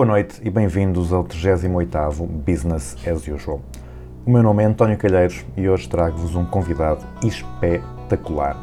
[0.00, 3.60] Boa noite e bem-vindos ao 38º Business as Usual.
[4.24, 8.56] O meu nome é António Calheiros e hoje trago-vos um convidado espetacular.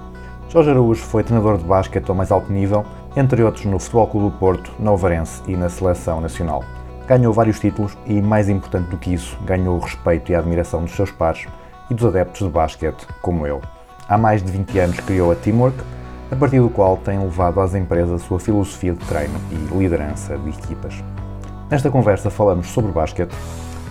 [0.50, 2.84] Jorge Araújo foi treinador de basquete ao mais alto nível,
[3.16, 6.64] entre outros no Futebol Clube do Porto, na Ovarense e na Seleção Nacional.
[7.08, 10.86] Ganhou vários títulos e, mais importante do que isso, ganhou o respeito e a admiração
[10.86, 11.46] dos seus pares
[11.92, 13.62] e dos adeptos de basquete, como eu.
[14.10, 15.78] Há mais de 20 anos criou a Teamwork,
[16.32, 20.36] a partir do qual tem levado às empresas a sua filosofia de treino e liderança
[20.36, 20.96] de equipas.
[21.70, 23.34] Nesta conversa falamos sobre basquete,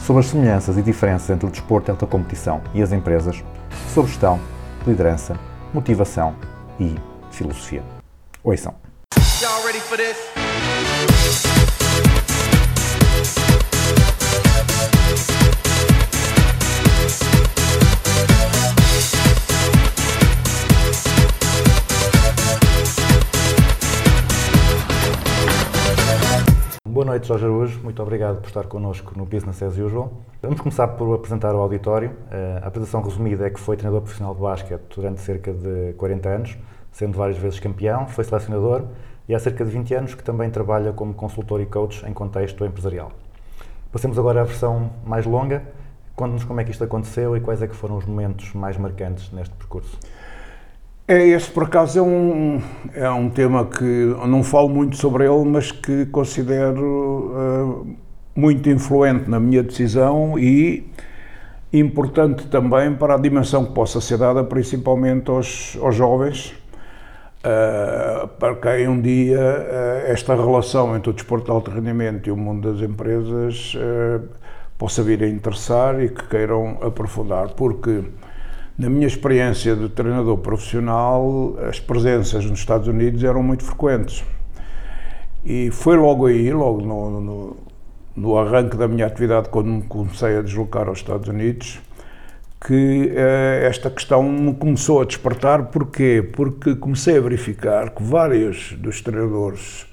[0.00, 3.44] sobre as semelhanças e diferenças entre o desporto e a alta competição e as empresas,
[3.92, 4.40] sobre gestão,
[4.86, 5.38] liderança,
[5.74, 6.34] motivação
[6.80, 6.94] e
[7.30, 7.82] filosofia.
[8.42, 8.74] Ouçam.
[26.96, 27.78] Boa noite, Jorge Araújo.
[27.82, 30.10] Muito obrigado por estar connosco no Business as Usual.
[30.40, 32.10] Vamos começar por apresentar o auditório.
[32.30, 36.26] Eh, A apresentação resumida é que foi treinador profissional de basquete durante cerca de 40
[36.26, 36.56] anos,
[36.90, 38.84] sendo várias vezes campeão, foi selecionador
[39.28, 42.64] e há cerca de 20 anos que também trabalha como consultor e coach em contexto
[42.64, 43.12] empresarial.
[43.92, 45.64] Passemos agora à versão mais longa.
[46.14, 49.30] Conte-nos como é que isto aconteceu e quais é que foram os momentos mais marcantes
[49.32, 49.98] neste percurso.
[51.08, 52.60] É, este por acaso é um,
[52.92, 53.84] é um tema que
[54.26, 57.32] não falo muito sobre ele, mas que considero
[57.86, 57.94] eh,
[58.34, 60.84] muito influente na minha decisão e
[61.72, 66.54] importante também para a dimensão que possa ser dada principalmente aos, aos jovens,
[67.44, 72.32] eh, para quem um dia eh, esta relação entre o desporto de alto rendimento e
[72.32, 73.76] o mundo das empresas
[74.76, 78.02] possa vir a interessar e que queiram aprofundar, porque
[78.78, 84.22] na minha experiência de treinador profissional, as presenças nos Estados Unidos eram muito frequentes.
[85.44, 87.56] E foi logo aí, logo no, no,
[88.14, 91.80] no arranque da minha atividade, quando me comecei a deslocar aos Estados Unidos,
[92.66, 95.66] que eh, esta questão me começou a despertar.
[95.66, 96.28] Porquê?
[96.34, 99.86] Porque comecei a verificar que vários dos treinadores,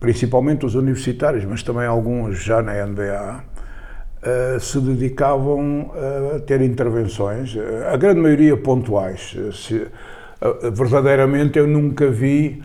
[0.00, 3.44] principalmente os universitários, mas também alguns já na NBA,
[4.22, 5.90] eh, se dedicavam
[6.36, 9.34] a ter intervenções, eh, a grande maioria pontuais.
[9.36, 9.86] Eh, se-
[10.72, 12.62] verdadeiramente eu nunca vi,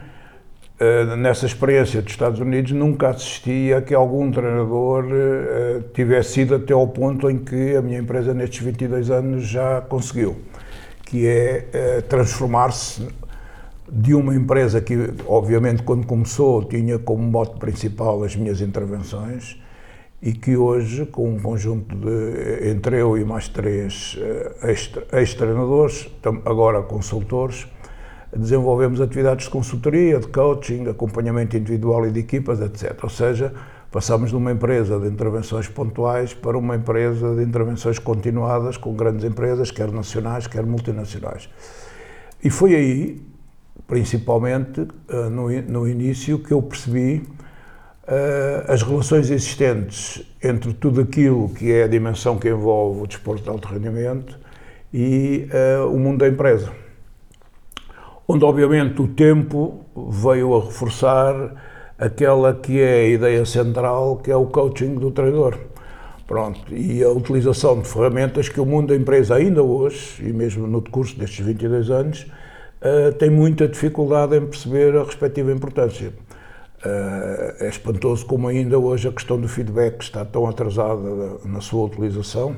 [1.17, 5.05] nessa experiência dos Estados Unidos, nunca assisti a que algum treinador
[5.93, 10.37] tivesse ido até ao ponto em que a minha empresa nestes 22 anos já conseguiu,
[11.05, 13.07] que é transformar-se
[13.91, 14.95] de uma empresa que,
[15.27, 19.57] obviamente, quando começou, tinha como mote principal as minhas intervenções
[20.21, 26.09] e que hoje, com um conjunto de, entre eu e mais três eh, ex- ex-treinadores,
[26.43, 27.67] agora consultores,
[28.35, 32.97] desenvolvemos atividades de consultoria, de coaching, acompanhamento individual e de equipas, etc.
[33.03, 33.53] Ou seja,
[33.91, 39.23] passamos de uma empresa de intervenções pontuais para uma empresa de intervenções continuadas com grandes
[39.23, 41.47] empresas, quer nacionais, quer multinacionais.
[42.43, 43.21] E foi aí,
[43.87, 47.23] principalmente eh, no, no início, que eu percebi
[48.67, 53.49] as relações existentes entre tudo aquilo que é a dimensão que envolve o desporto de
[53.49, 54.39] alto rendimento
[54.93, 56.71] e eh, o mundo da empresa.
[58.27, 61.55] Onde, obviamente, o tempo veio a reforçar
[61.97, 65.57] aquela que é a ideia central, que é o coaching do treinador.
[66.25, 70.67] Pronto, e a utilização de ferramentas que o mundo da empresa ainda hoje, e mesmo
[70.67, 72.27] no decurso destes 22 anos,
[72.81, 76.11] eh, tem muita dificuldade em perceber a respectiva importância.
[76.85, 81.85] Eh, é espantoso como ainda hoje a questão do feedback está tão atrasada na sua
[81.85, 82.55] utilização,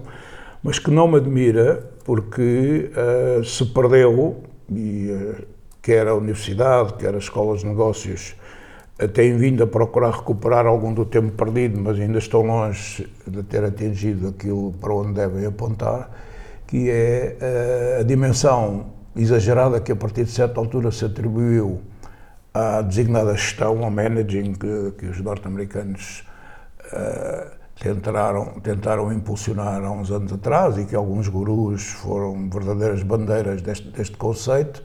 [0.61, 5.43] mas que não me admira porque eh, se perdeu, e eh,
[5.81, 8.35] quer a universidade, quer as escolas de negócios,
[9.13, 13.63] têm vindo a procurar recuperar algum do tempo perdido, mas ainda estão longe de ter
[13.63, 16.11] atingido aquilo para onde devem apontar,
[16.67, 17.37] que é
[18.01, 21.79] a dimensão exagerada que a partir de certa altura se atribuiu
[22.59, 26.23] à designada gestão, ao managing, que, que os norte-americanos
[26.91, 27.47] eh,
[27.79, 33.89] tentaram, tentaram impulsionar há uns anos atrás e que alguns gurus foram verdadeiras bandeiras deste,
[33.89, 34.83] deste conceito,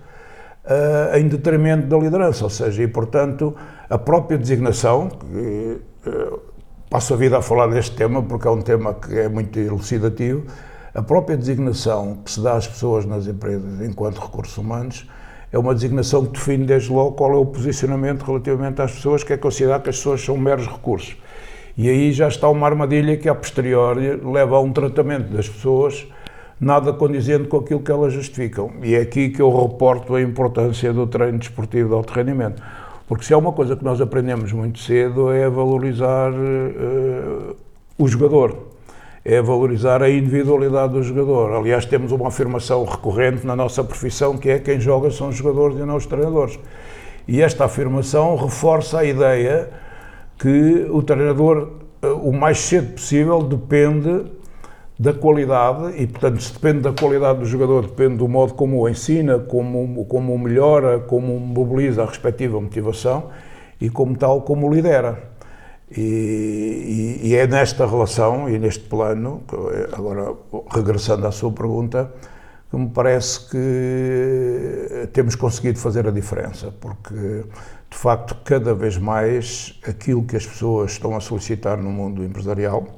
[0.64, 3.54] eh, em detrimento da liderança, ou seja, e portanto
[3.90, 6.38] a própria designação, que, eh,
[6.88, 10.46] passo a vida a falar deste tema porque é um tema que é muito elucidativo,
[10.94, 15.08] a própria designação que se dá às pessoas nas empresas enquanto recursos humanos
[15.54, 19.32] é uma designação que define desde logo qual é o posicionamento relativamente às pessoas, que
[19.32, 21.16] é considerar que as pessoas são meros recursos.
[21.78, 26.08] E aí já está uma armadilha que, a posteriori, leva a um tratamento das pessoas
[26.60, 28.72] nada condizente com aquilo que elas justificam.
[28.82, 32.60] E é aqui que eu reporto a importância do treino desportivo de alto rendimento.
[33.06, 37.54] Porque se há uma coisa que nós aprendemos muito cedo é valorizar uh,
[37.96, 38.58] o jogador,
[39.24, 41.54] é valorizar a individualidade do jogador.
[41.54, 45.78] Aliás, temos uma afirmação recorrente na nossa profissão que é quem joga são os jogadores
[45.78, 46.58] e não os treinadores.
[47.26, 49.70] E esta afirmação reforça a ideia
[50.38, 51.70] que o treinador,
[52.02, 54.26] uh, o mais cedo possível, depende
[54.98, 58.88] da qualidade e, portanto, se depende da qualidade do jogador, depende do modo como o
[58.88, 63.30] ensina, como, como o melhora, como mobiliza a respectiva motivação
[63.80, 65.33] e, como tal, como o lidera.
[65.96, 69.42] E, e, e é nesta relação e neste plano,
[69.92, 70.34] agora
[70.72, 72.12] regressando à sua pergunta,
[72.70, 77.44] que me parece que temos conseguido fazer a diferença, porque
[77.88, 82.88] de facto cada vez mais aquilo que as pessoas estão a solicitar no mundo empresarial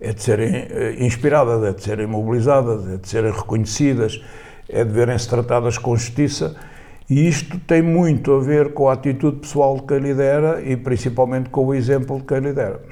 [0.00, 4.22] é de serem eh, inspiradas, é de serem mobilizadas, é de serem reconhecidas,
[4.68, 6.56] é de verem-se tratadas com justiça.
[7.10, 11.48] E isto tem muito a ver com a atitude pessoal de quem lidera e principalmente
[11.48, 12.82] com o exemplo de quem lidera.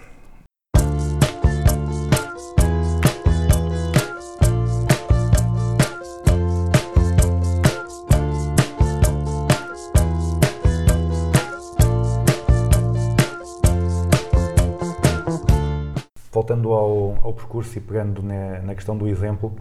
[16.32, 19.54] Voltando ao, ao percurso e pegando na, na, questão do exemplo,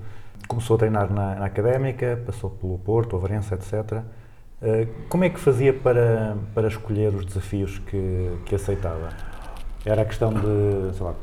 [0.48, 4.02] começou a treinar na, na Académica, passou pelo Porto, Avarença, etc.
[4.66, 9.10] Uh, como é que fazia para, para escolher os desafios que, que aceitava?
[9.86, 11.14] Era a questão de, sei lá,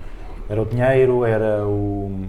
[0.49, 2.21] era o dinheiro, era o...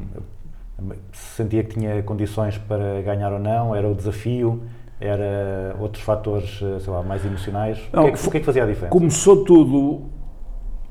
[1.11, 4.63] se sentia que tinha condições para ganhar ou não, era o desafio,
[4.99, 7.77] era outros fatores, sei lá, mais emocionais?
[7.93, 8.89] Não, o, que é que, o que é que fazia a diferença?
[8.89, 10.05] Começou tudo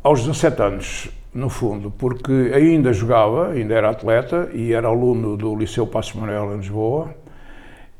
[0.04, 5.56] aos 17 anos no fundo, porque ainda jogava, ainda era atleta e era aluno do
[5.56, 7.14] Liceu Passos Manuel em Lisboa.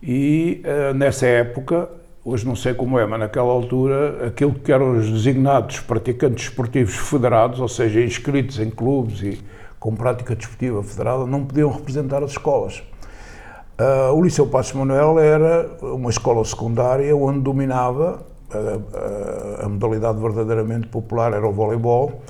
[0.03, 1.89] E uh, nessa época,
[2.25, 6.95] hoje não sei como é, mas naquela altura, aquilo que eram os designados praticantes esportivos
[6.95, 9.41] federados, ou seja, inscritos em clubes e
[9.79, 12.83] com prática desportiva federada, não podiam representar as escolas.
[13.79, 20.21] Uh, o Liceu Passos Manuel era uma escola secundária onde dominava a, a, a modalidade
[20.21, 22.23] verdadeiramente popular, era o voleibol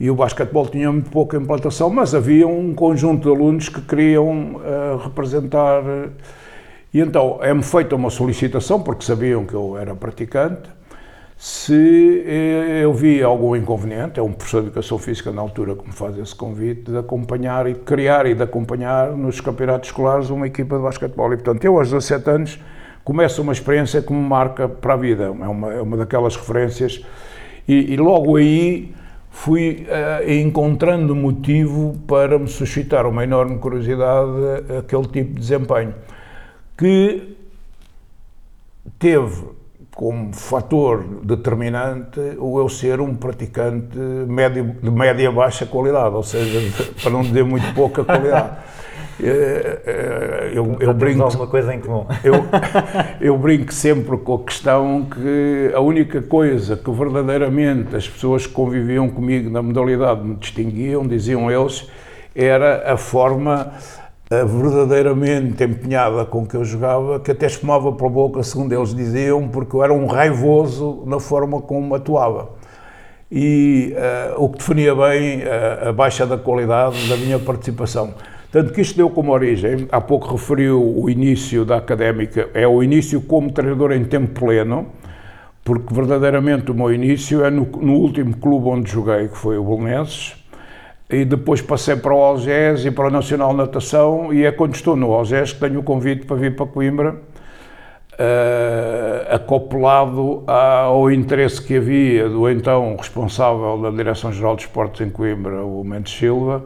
[0.00, 4.54] e o basquetebol tinha muito pouca implantação, mas havia um conjunto de alunos que queriam
[4.56, 5.82] uh, representar.
[6.92, 10.70] E então é-me feita uma solicitação, porque sabiam que eu era praticante,
[11.40, 15.86] se uh, eu vi algum inconveniente, é um professor de Educação Física na altura que
[15.86, 20.30] me faz esse convite, de acompanhar e de criar e de acompanhar nos campeonatos escolares
[20.30, 21.32] uma equipa de basquetebol.
[21.32, 22.60] E portanto, eu aos 17 anos
[23.04, 27.06] começo uma experiência que me marca para a vida, é uma, é uma daquelas referências,
[27.68, 28.92] e, e logo aí
[29.30, 34.28] fui uh, encontrando motivo para me suscitar uma enorme curiosidade
[34.76, 35.94] aquele tipo de desempenho,
[36.78, 37.36] que
[38.98, 39.58] teve
[39.94, 46.60] como fator determinante o eu ser um praticante médio, de média-baixa qualidade, ou seja,
[47.02, 48.56] para não dizer muito pouca qualidade.
[49.20, 52.06] Eh, eh, eu, eu brinco alguma coisa em comum.
[52.22, 52.34] Eu,
[53.20, 58.52] eu brinco sempre com a questão que a única coisa que verdadeiramente as pessoas que
[58.52, 61.90] conviviam comigo na modalidade me distinguiam, diziam eles,
[62.32, 63.72] era a forma
[64.30, 69.48] verdadeiramente empenhada com que eu jogava, que até espumava para a boca, segundo eles diziam,
[69.48, 72.50] porque eu era um raivoso na forma como atuava.
[73.30, 73.94] E
[74.36, 78.14] uh, o que definia bem uh, a baixa da qualidade da minha participação.
[78.50, 82.82] Tanto que isto deu como origem, há pouco referiu o início da académica, é o
[82.82, 84.86] início como treinador em tempo pleno,
[85.62, 89.64] porque verdadeiramente o meu início é no, no último clube onde joguei, que foi o
[89.64, 90.37] Bolonenses,
[91.10, 94.94] e depois passei para o Algés e para o Nacional Natação, e é quando estou
[94.94, 97.16] no Algés que tenho o convite para vir para Coimbra,
[98.18, 105.64] uh, acoplado ao interesse que havia do então responsável da Direção-Geral de Esportes em Coimbra,
[105.64, 106.64] o Mendes Silva,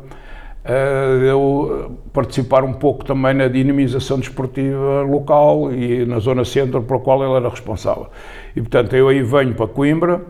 [0.64, 6.96] uh, eu participar um pouco também na dinamização desportiva local e na zona centro, para
[6.96, 8.08] a qual ele era responsável.
[8.56, 10.20] E, portanto, eu aí venho para Coimbra,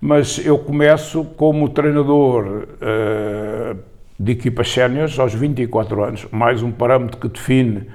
[0.00, 3.78] mas eu começo como treinador uh,
[4.18, 7.86] de equipas séniores aos 24 anos, mais um parâmetro que define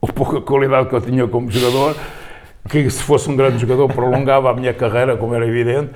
[0.00, 1.96] a pouca qualidade que eu tinha como jogador,
[2.68, 5.90] que se fosse um grande jogador prolongava a minha carreira, como era evidente.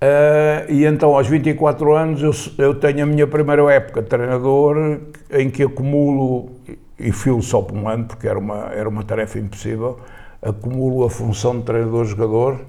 [0.00, 5.00] Ah, e então, aos 24 anos, eu, eu tenho a minha primeira época de treinador,
[5.32, 6.50] em que acumulo,
[6.98, 9.98] e filo só por um ano, porque era uma, era uma tarefa impossível,
[10.42, 12.60] acumulo a função de treinador-jogador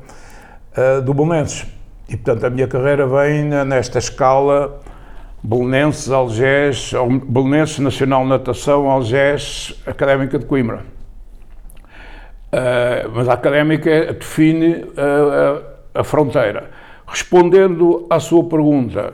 [0.76, 1.76] ah, do Belenenses.
[2.10, 4.80] E, portanto, a minha carreira vem nesta escala
[5.44, 6.92] Belenenses, Algés,
[7.28, 10.86] Belenenses, Nacional Natação, Algés, Académica de Coimbra.
[12.48, 16.70] Uh, mas a académica define uh, a, a fronteira.
[17.06, 19.14] Respondendo à sua pergunta,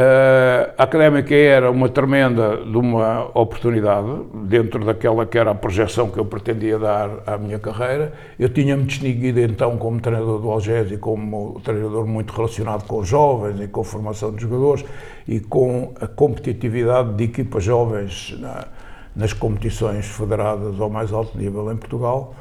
[0.00, 4.08] uh, a académica era uma tremenda de uma oportunidade,
[4.44, 8.12] dentro daquela que era a projeção que eu pretendia dar à minha carreira.
[8.38, 13.60] Eu tinha-me distinguido então como treinador do Algés e como treinador muito relacionado com jovens
[13.60, 14.84] e com a formação de jogadores
[15.28, 18.66] e com a competitividade de equipas jovens na,
[19.14, 22.34] nas competições federadas ao mais alto nível em Portugal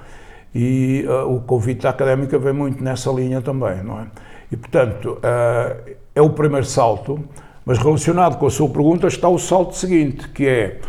[0.54, 4.08] e uh, o convite da académica vem muito nessa linha também, não é?
[4.52, 7.24] E, portanto, uh, é o primeiro salto,
[7.70, 10.80] mas relacionado com a sua pergunta está o salto seguinte, que é,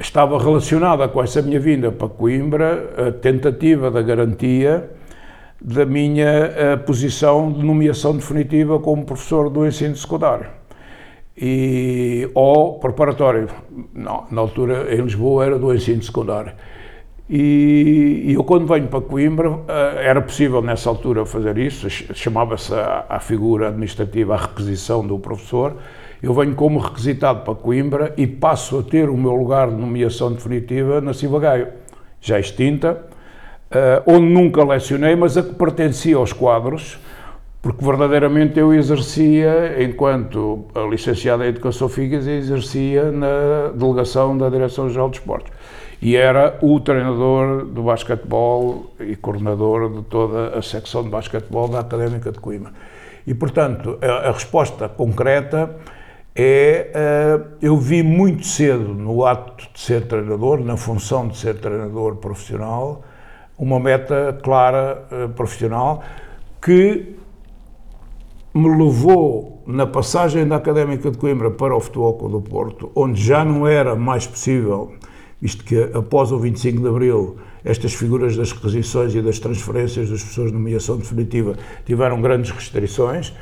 [0.00, 4.90] estava relacionada com essa minha vinda para Coimbra, a tentativa da garantia
[5.60, 10.46] da minha uh, posição de nomeação definitiva como professor do ensino secundário.
[11.36, 13.48] E, ou preparatório,
[13.94, 16.52] não, na altura em Lisboa era do ensino secundário.
[17.30, 22.10] E, e eu, quando venho para Coimbra, eh, era possível nessa altura fazer isso, ch-
[22.12, 25.76] chamava-se a, a figura administrativa a requisição do professor.
[26.24, 30.32] Eu venho como requisitado para Coimbra e passo a ter o meu lugar de nomeação
[30.32, 31.68] definitiva na Civagaio,
[32.18, 33.04] já extinta,
[33.70, 36.98] eh, onde nunca lecionei, mas a que pertencia aos quadros,
[37.60, 45.18] porque verdadeiramente eu exercia, enquanto licenciado em Educação Física, exercia na delegação da Direção-Geral de
[45.18, 45.52] Esportes
[46.00, 51.80] e era o treinador do basquetebol e coordenador de toda a secção de basquetebol da
[51.80, 52.72] Académica de Coimbra.
[53.26, 55.76] E, portanto, a, a resposta concreta
[56.34, 61.60] é, eh, eu vi muito cedo no ato de ser treinador, na função de ser
[61.60, 63.02] treinador profissional,
[63.56, 66.02] uma meta clara eh, profissional
[66.60, 67.14] que
[68.52, 73.22] me levou na passagem da Académica de Coimbra para o Futebol Clube do Porto, onde
[73.22, 74.92] já não era mais possível,
[75.40, 80.22] visto que após o 25 de Abril estas figuras das requisições e das transferências das
[80.22, 83.32] pessoas de nomeação definitiva tiveram grandes restrições,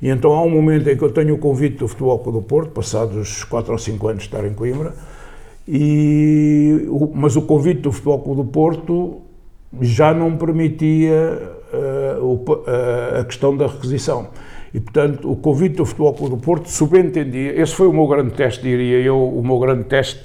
[0.00, 2.44] e então há um momento em que eu tenho o convite do Futebol Clube do
[2.44, 4.94] Porto, passados os 4 ou 5 anos de estar em Coimbra,
[5.68, 9.20] e, mas o convite do Futebol Clube do Porto
[9.80, 11.38] já não permitia
[11.72, 12.16] eh,
[12.66, 14.28] eh, a questão da requisição.
[14.72, 18.32] E, portanto, o convite do Futebol Clube do Porto subentendia, esse foi o meu grande
[18.32, 20.24] teste, diria eu, o meu grande teste,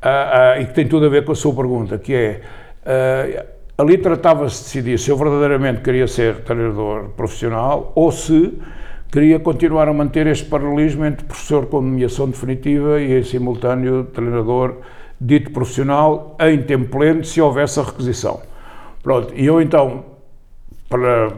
[0.00, 2.40] ah, ah, e que tem tudo a ver com a sua pergunta, que é,
[2.84, 3.44] ah,
[3.78, 8.58] ali tratava-se de decidir se eu verdadeiramente queria ser treinador profissional ou se
[9.12, 14.78] queria continuar a manter este paralelismo entre professor com nomeação definitiva e, em simultâneo, treinador
[15.20, 18.40] dito profissional em tempo pleno, se houvesse a requisição.
[19.02, 20.06] Pronto, e eu então,
[20.88, 21.34] para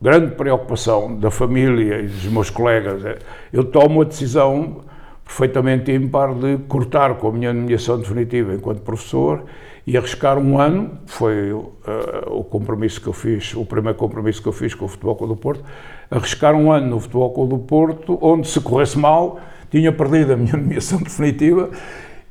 [0.00, 3.18] grande preocupação da família e dos meus colegas, eh,
[3.52, 4.80] eu tomo a decisão
[5.24, 9.44] perfeitamente ímpar de cortar com a minha nomeação definitiva enquanto professor
[9.86, 11.72] e arriscar um ano, foi uh,
[12.28, 15.34] o compromisso que eu fiz, o primeiro compromisso que eu fiz com o Futebol Clube
[15.34, 15.64] do Porto,
[16.10, 20.36] arriscar um ano no Futebol Clube do Porto, onde se corresse mal, tinha perdido a
[20.36, 21.70] minha nomeação definitiva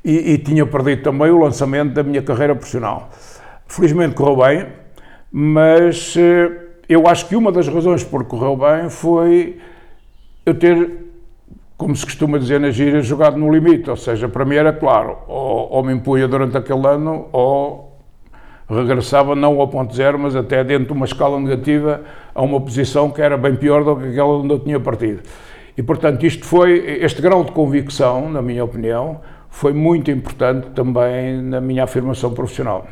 [0.04, 3.10] e, e tinha perdido também o lançamento da minha carreira profissional.
[3.66, 4.66] Felizmente correu bem,
[5.30, 6.50] mas eh,
[6.88, 9.58] eu acho que uma das razões por correu bem foi
[10.44, 11.01] eu ter,
[11.82, 13.90] como se costuma dizer na gíria, jogado no limite.
[13.90, 17.98] Ou seja, para mim era claro, ou, ou me impunha durante aquele ano, ou
[18.68, 22.02] regressava não ao ponto zero, mas até dentro de uma escala negativa
[22.34, 25.22] a uma posição que era bem pior do que aquela onde eu tinha partido.
[25.76, 31.42] E, portanto, isto foi, este grau de convicção, na minha opinião, foi muito importante também
[31.42, 32.86] na minha afirmação profissional.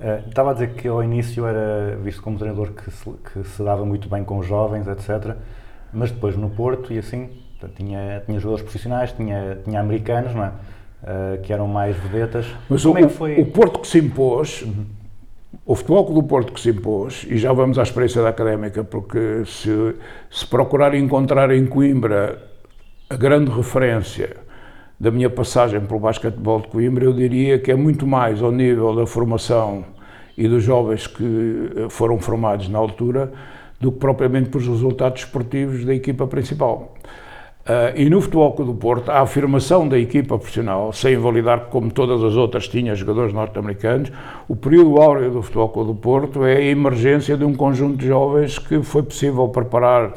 [0.00, 3.62] Eh, estava a dizer que ao início era visto como treinador que se, que se
[3.62, 5.36] dava muito bem com os jovens, etc.
[5.94, 10.44] Mas depois no Porto e assim, portanto, tinha, tinha jogadores profissionais, tinha, tinha americanos, não
[10.44, 10.52] é?
[11.06, 12.46] Eh, que eram mais vedetas.
[12.68, 13.38] Mas como o, é que foi?
[13.38, 14.64] o Porto que se impôs,
[15.66, 18.82] o Futebol Clube do Porto que se impôs, e já vamos à experiência da Académica,
[18.82, 19.96] porque se,
[20.30, 22.42] se procurar encontrar em Coimbra
[23.10, 24.34] a grande referência
[24.98, 28.96] da minha passagem pelo basquetebol de Coimbra, eu diria que é muito mais ao nível
[28.96, 29.84] da formação
[30.38, 33.30] e dos jovens que eh, foram formados na altura
[33.84, 36.94] do que propriamente pelos resultados esportivos da equipa principal.
[37.66, 41.90] Ah, e no Futebol Clube do Porto, a afirmação da equipa profissional, sem invalidar como
[41.90, 44.10] todas as outras tinha jogadores norte-americanos,
[44.48, 48.06] o período áureo do Futebol Clube do Porto é a emergência de um conjunto de
[48.06, 50.14] jovens que foi possível preparar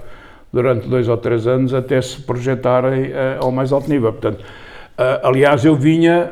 [0.51, 4.11] durante dois ou três anos até se projetarem ah, ao mais alto nível.
[4.13, 4.43] Portanto,
[4.97, 6.31] ah, aliás, eu vinha,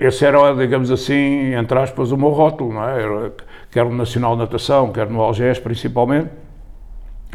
[0.00, 3.02] esse era, digamos assim, entre aspas, o meu rótulo, não é?
[3.02, 3.32] Era,
[3.72, 6.30] quer no Nacional Natação, quer no Algés principalmente,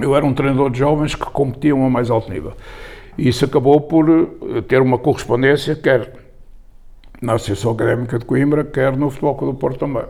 [0.01, 2.53] eu era um treinador de jovens que competiam ao mais alto nível.
[3.18, 6.13] E isso acabou por eh, ter uma correspondência, quer
[7.22, 10.06] na Associação Académica de Coimbra, quer no Futebol Clube do Porto também.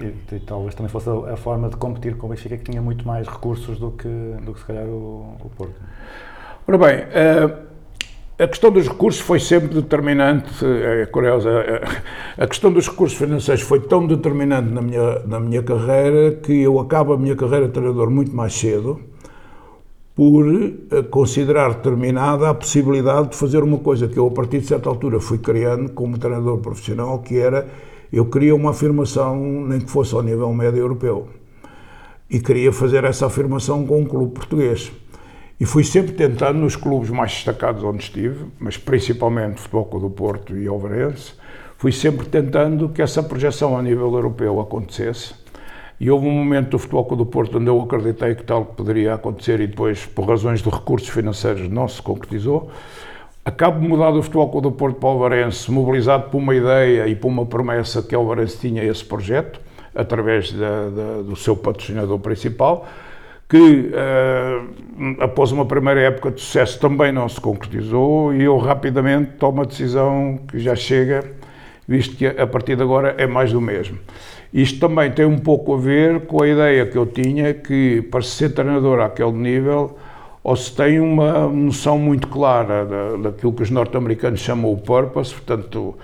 [0.00, 2.82] E, e talvez também fosse a, a forma de competir com o Benfica que tinha
[2.82, 4.08] muito mais recursos do que,
[4.42, 5.74] do que se calhar o, o Porto.
[6.68, 7.56] Ora bem, eh,
[8.38, 11.82] a questão dos recursos foi sempre determinante, é curiosa, eh,
[12.36, 16.78] a questão dos recursos financeiros foi tão determinante na minha, na minha carreira que eu
[16.80, 19.11] acabo a minha carreira de treinador muito mais cedo
[20.14, 24.66] por eh, considerar determinada a possibilidade de fazer uma coisa que eu a partir de
[24.66, 27.66] certa altura fui criando como treinador profissional, que era
[28.12, 31.28] eu queria uma afirmação nem que fosse ao nível médio europeu
[32.32, 34.90] e queria fazer essa afirmação com um clube português.
[35.60, 40.10] E fui sempre tentando nos clubes mais destacados onde estive, mas principalmente Futebol Clube do
[40.10, 41.34] Porto e Alvarense,
[41.76, 45.41] fui sempre tentando que essa projeção a nível europeu acontecesse.
[46.02, 49.14] E houve um momento do Futebol Clube do Porto onde eu acreditei que tal poderia
[49.14, 52.72] acontecer e depois, por razões de recursos financeiros, não se concretizou.
[53.44, 57.06] Acabo de mudar do Futebol Clube do Porto para o Alvarense, mobilizado por uma ideia
[57.06, 59.60] e por uma promessa que o Alvarense tinha esse projeto,
[59.94, 62.84] através da, da, do seu patrocinador principal,
[63.48, 64.60] que eh,
[65.20, 69.64] após uma primeira época de sucesso também não se concretizou e eu rapidamente tomo a
[69.64, 71.22] decisão que já chega,
[71.86, 74.00] visto que a partir de agora é mais do mesmo.
[74.52, 78.20] Isto também tem um pouco a ver com a ideia que eu tinha que para
[78.20, 79.96] ser treinador àquele nível
[80.44, 85.32] ou se tem uma noção muito clara da, daquilo que os norte-americanos chamam o purpose,
[85.32, 85.94] portanto,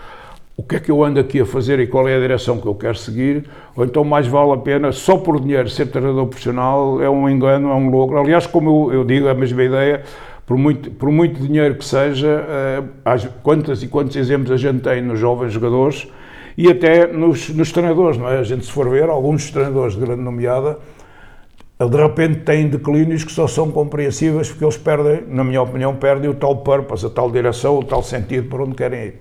[0.56, 2.66] o que é que eu ando aqui a fazer e qual é a direção que
[2.66, 3.44] eu quero seguir,
[3.76, 7.70] ou então mais vale a pena, só por dinheiro, ser treinador profissional é um engano,
[7.70, 8.18] é um logro.
[8.18, 10.02] Aliás, como eu, eu digo, é a mesma ideia,
[10.46, 12.44] por muito, por muito dinheiro que seja,
[13.04, 16.08] uh, quantas e quantos exemplos a gente tem nos jovens jogadores
[16.58, 18.38] e até nos, nos treinadores, não é?
[18.38, 20.76] A gente se for ver, alguns treinadores de grande nomeada,
[21.78, 26.28] de repente têm declínios que só são compreensíveis porque eles perdem, na minha opinião, perdem
[26.28, 29.14] o tal purpose, a tal direção, o tal sentido para onde querem ir.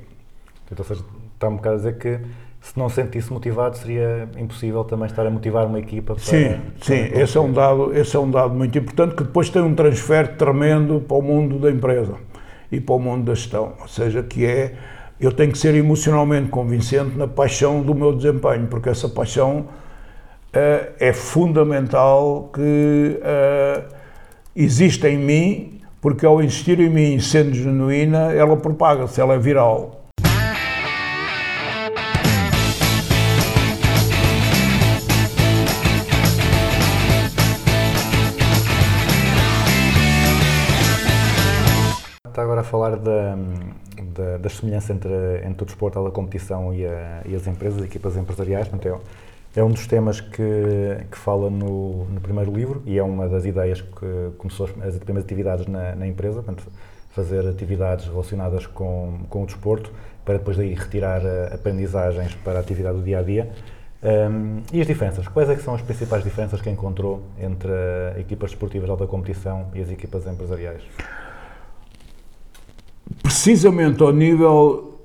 [0.72, 1.04] Então, seja,
[1.36, 2.20] está um bocado a dizer que
[2.60, 6.86] se não sentisse motivado seria impossível também estar a motivar uma equipa para, Sim, para
[6.88, 9.76] sim, esse é, um dado, esse é um dado muito importante que depois tem um
[9.76, 12.16] transfer tremendo para o mundo da empresa
[12.72, 14.74] e para o mundo da gestão, ou seja, que é
[15.20, 20.94] eu tenho que ser emocionalmente convincente na paixão do meu desempenho, porque essa paixão uh,
[21.00, 23.96] é fundamental que uh,
[24.56, 30.04] exista em mim, porque ao existir em mim sendo genuína, ela propaga-se, ela é viral.
[42.28, 43.36] Está agora a falar da,
[44.18, 45.10] da, da semelhança entre,
[45.46, 48.68] entre o desporto, a competição e, a, e, as empresas, as equipas empresariais.
[48.68, 49.02] Portanto,
[49.56, 53.30] é, é um dos temas que, que fala no, no, primeiro livro e é uma
[53.30, 56.64] das ideias que começou as, as primeiras atividades na, na, empresa, portanto,
[57.12, 59.92] fazer atividades relacionadas com, com o desporto
[60.26, 61.22] para depois daí retirar
[61.54, 63.50] aprendizagens para a atividade do dia a dia.
[64.04, 65.28] Um, e as diferenças?
[65.28, 67.72] Quais é são as principais diferenças que encontrou entre
[68.20, 70.84] equipas desportivas de alta competição e as equipas empresariais?
[73.22, 75.00] Precisamente ao nível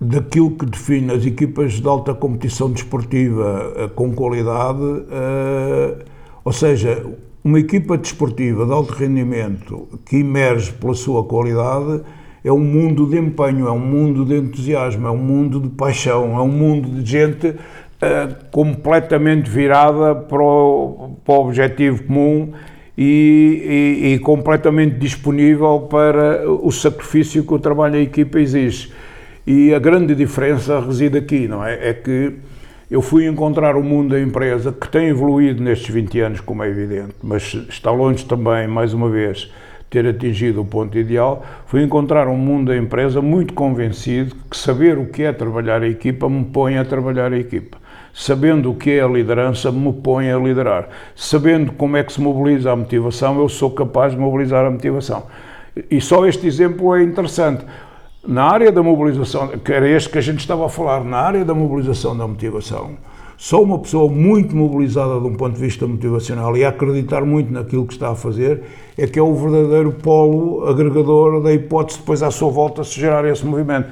[0.00, 6.04] daquilo que define as equipas de alta competição desportiva eh, com qualidade, uh,
[6.44, 7.06] ou seja,
[7.42, 12.02] uma equipa desportiva de alto rendimento que emerge pela sua qualidade
[12.42, 16.36] é um mundo de empenho, é um mundo de entusiasmo, é um mundo de paixão,
[16.36, 17.56] é um mundo de gente uh,
[18.50, 22.52] completamente virada para o, para o objetivo comum
[22.96, 28.92] e, e, e, completamente disponível para o sacrifício que o trabalho em equipa exige.
[29.46, 31.90] E a grande diferença reside aqui, não é?
[31.90, 32.32] É que
[32.90, 36.68] eu fui encontrar o mundo da empresa que tem evoluído nestes 20 anos, como é
[36.68, 39.50] evidente, mas está longe também, mais uma vez,
[39.90, 41.44] ter atingido o ponto ideal.
[41.66, 45.88] Fui encontrar um mundo da empresa muito convencido que saber o que é trabalhar a
[45.88, 47.83] equipa me põe a trabalhar a equipa
[48.14, 50.88] sabendo o que é a liderança, me põe a liderar.
[51.16, 55.24] Sabendo como é que se mobiliza a motivação, eu sou capaz de mobilizar a motivação.
[55.90, 57.64] E só este exemplo é interessante.
[58.26, 61.44] Na área da mobilização, que era este que a gente estava a falar, na área
[61.44, 62.96] da mobilização da motivação,
[63.36, 67.52] Só uma pessoa muito mobilizada de um ponto de vista motivacional e a acreditar muito
[67.52, 68.62] naquilo que está a fazer
[68.96, 73.24] é que é o verdadeiro polo agregador da hipótese depois à sua volta se gerar
[73.24, 73.88] esse movimento.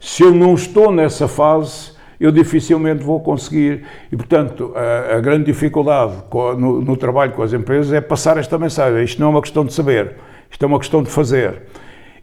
[0.00, 3.84] Se eu não estou nessa fase, eu dificilmente vou conseguir.
[4.10, 8.58] E, portanto, a, a grande dificuldade no, no trabalho com as empresas é passar esta
[8.58, 9.04] mensagem.
[9.04, 10.16] Isto não é uma questão de saber,
[10.50, 11.62] isto é uma questão de fazer.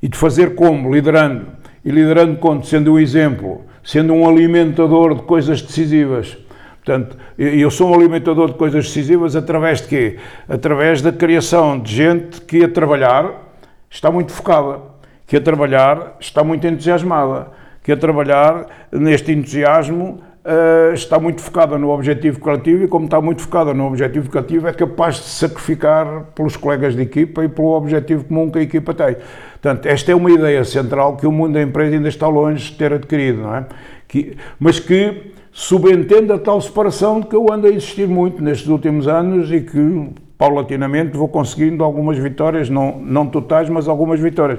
[0.02, 0.94] E de fazer como?
[0.94, 1.48] Liderando.
[1.84, 2.64] E liderando como?
[2.64, 6.38] Sendo um exemplo, sendo um alimentador de coisas decisivas.
[6.84, 10.18] Portanto, eu sou um alimentador de coisas decisivas através de quê?
[10.50, 13.54] Através da criação de gente que a trabalhar
[13.88, 14.80] está muito focada,
[15.28, 17.50] que a trabalhar está muito entusiasmada,
[17.84, 23.22] que a trabalhar neste entusiasmo eh, está muito focada no objetivo coletivo e como está
[23.22, 27.70] muito focada no objetivo coletivo é capaz de sacrificar pelos colegas de equipa e pelo
[27.70, 29.18] objetivo comum que a equipa tem.
[29.62, 32.78] Portanto, esta é uma ideia central que o mundo da empresa ainda está longe de
[32.78, 33.66] ter adquirido, não é?
[34.08, 39.08] Que, mas que subentende a tal separação que eu ando a insistir muito nestes últimos
[39.08, 40.10] anos e que
[40.42, 44.58] paulatinamente vou conseguindo algumas vitórias, não, não totais, mas algumas vitórias.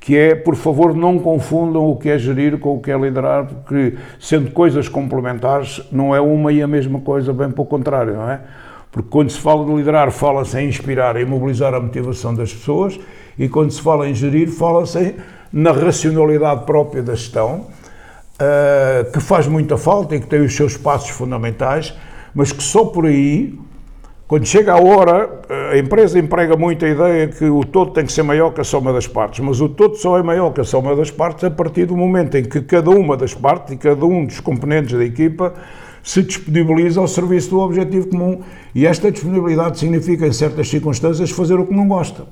[0.00, 3.46] Que é, por favor, não confundam o que é gerir com o que é liderar,
[3.46, 8.28] porque sendo coisas complementares, não é uma e a mesma coisa, bem pelo contrário, não
[8.28, 8.40] é?
[8.90, 12.98] Porque quando se fala de liderar, fala-se em inspirar e mobilizar a motivação das pessoas,
[13.38, 15.14] e quando se fala em gerir, fala-se
[15.52, 17.66] na racionalidade própria da gestão,
[18.36, 21.94] eh, que faz muita falta e que tem os seus passos fundamentais,
[22.34, 23.56] mas que só por aí,
[24.30, 25.40] quando chega a hora,
[25.72, 28.64] a empresa emprega muito a ideia que o todo tem que ser maior que a
[28.64, 31.50] soma das partes, mas o todo só é maior que a soma das partes a
[31.50, 35.04] partir do momento em que cada uma das partes e cada um dos componentes da
[35.04, 35.52] equipa
[36.04, 38.40] se disponibiliza ao serviço do objetivo comum.
[38.72, 42.24] E esta disponibilidade significa, em certas circunstâncias, fazer o que não gosta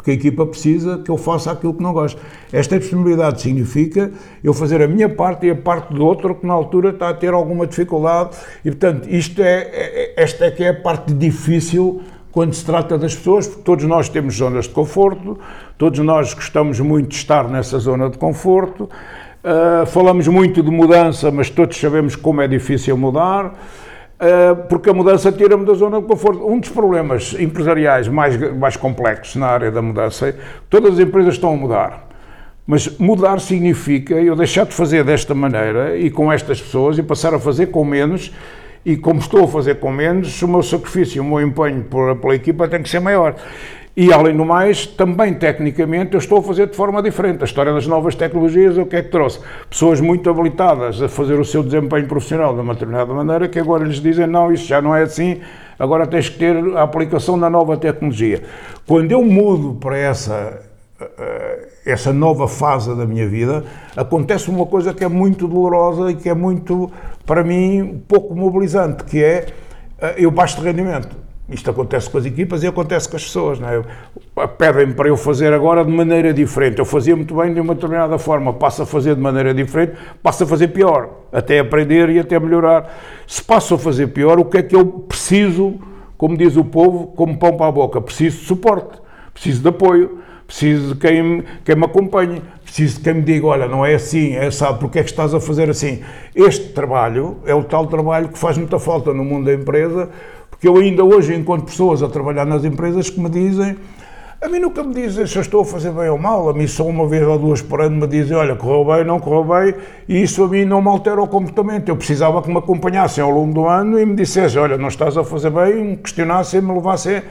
[0.00, 2.18] porque a equipa precisa que eu faça aquilo que não gosto.
[2.50, 4.10] Esta disponibilidade significa
[4.42, 7.14] eu fazer a minha parte e a parte do outro que na altura está a
[7.14, 8.30] ter alguma dificuldade
[8.64, 12.00] e, portanto, isto é, é- esta é que é a parte difícil
[12.32, 15.38] quando se trata das pessoas, porque todos nós temos zonas de conforto,
[15.76, 18.88] todos nós gostamos muito de estar nessa zona de conforto,
[19.44, 23.54] ah, falamos muito de mudança, mas todos sabemos como é difícil mudar.
[24.20, 26.46] Uh, porque a mudança tira-me da zona de conforto.
[26.46, 30.34] Um dos problemas empresariais mais, mais complexos na área da mudança é
[30.68, 32.06] todas as empresas estão a mudar.
[32.66, 37.32] Mas mudar significa eu deixar de fazer desta maneira e com estas pessoas e passar
[37.32, 38.30] a fazer com menos.
[38.84, 42.34] E como estou a fazer com menos, o meu sacrifício, o meu empenho por- pela
[42.34, 43.34] equipa tem que ser maior.
[44.00, 47.42] E além do mais, também tecnicamente eu estou a fazer de forma diferente.
[47.42, 49.40] A história das novas tecnologias, o que é que trouxe?
[49.68, 53.84] Pessoas muito habilitadas a fazer o seu desempenho profissional de uma determinada maneira, que agora
[53.84, 55.42] lhes dizem: não, isso já não é assim,
[55.78, 58.42] agora tens que ter a aplicação da nova tecnologia.
[58.86, 60.62] Quando eu mudo para essa
[60.98, 66.14] eh, essa nova fase da minha vida, acontece uma coisa que é muito dolorosa e
[66.14, 66.90] que é muito,
[67.26, 69.48] para mim, pouco mobilizante, que é
[70.00, 71.19] eh, eu baixo de rendimento.
[71.50, 73.58] Isto acontece com as equipas e acontece com as pessoas.
[73.58, 73.82] Não é?
[74.56, 76.78] Pedem para eu fazer agora de maneira diferente.
[76.78, 80.44] Eu fazia muito bem de uma determinada forma, passo a fazer de maneira diferente, passo
[80.44, 82.96] a fazer pior, até aprender e até melhorar.
[83.26, 85.74] Se passo a fazer pior, o que é que eu preciso,
[86.16, 88.00] como diz o povo, como pão para a boca?
[88.00, 89.00] Preciso de suporte,
[89.34, 93.68] preciso de apoio, preciso de quem, quem me acompanhe, preciso de quem me diga, olha,
[93.68, 96.02] não é assim, é sabe, porque é que estás a fazer assim?
[96.34, 100.10] Este trabalho é o tal trabalho que faz muita falta no mundo da empresa,
[100.60, 103.78] porque eu ainda hoje encontro pessoas a trabalhar nas empresas que me dizem,
[104.42, 106.66] a mim nunca me dizem se eu estou a fazer bem ou mal, a mim
[106.66, 109.74] só uma vez ou duas por ano me dizem, olha, correu bem, não correu bem,
[110.06, 111.88] e isso a mim não me altera o comportamento.
[111.88, 115.16] Eu precisava que me acompanhassem ao longo do ano e me dissessem, olha, não estás
[115.16, 117.22] a fazer bem, me questionassem me levassem,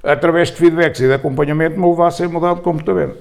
[0.00, 3.16] através de feedbacks e de acompanhamento, me levassem a mudar de comportamento.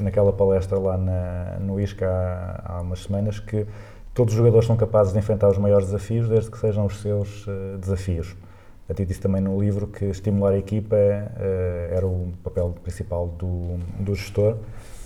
[0.00, 3.66] Naquela palestra lá na, no ISCA há, há umas semanas que
[4.14, 7.46] todos os jogadores são capazes de enfrentar os maiores desafios desde que sejam os seus
[7.48, 8.36] eh, desafios.
[8.94, 13.78] Ti disse também no livro que estimular a equipa eh, era o papel principal do,
[13.98, 14.56] do gestor.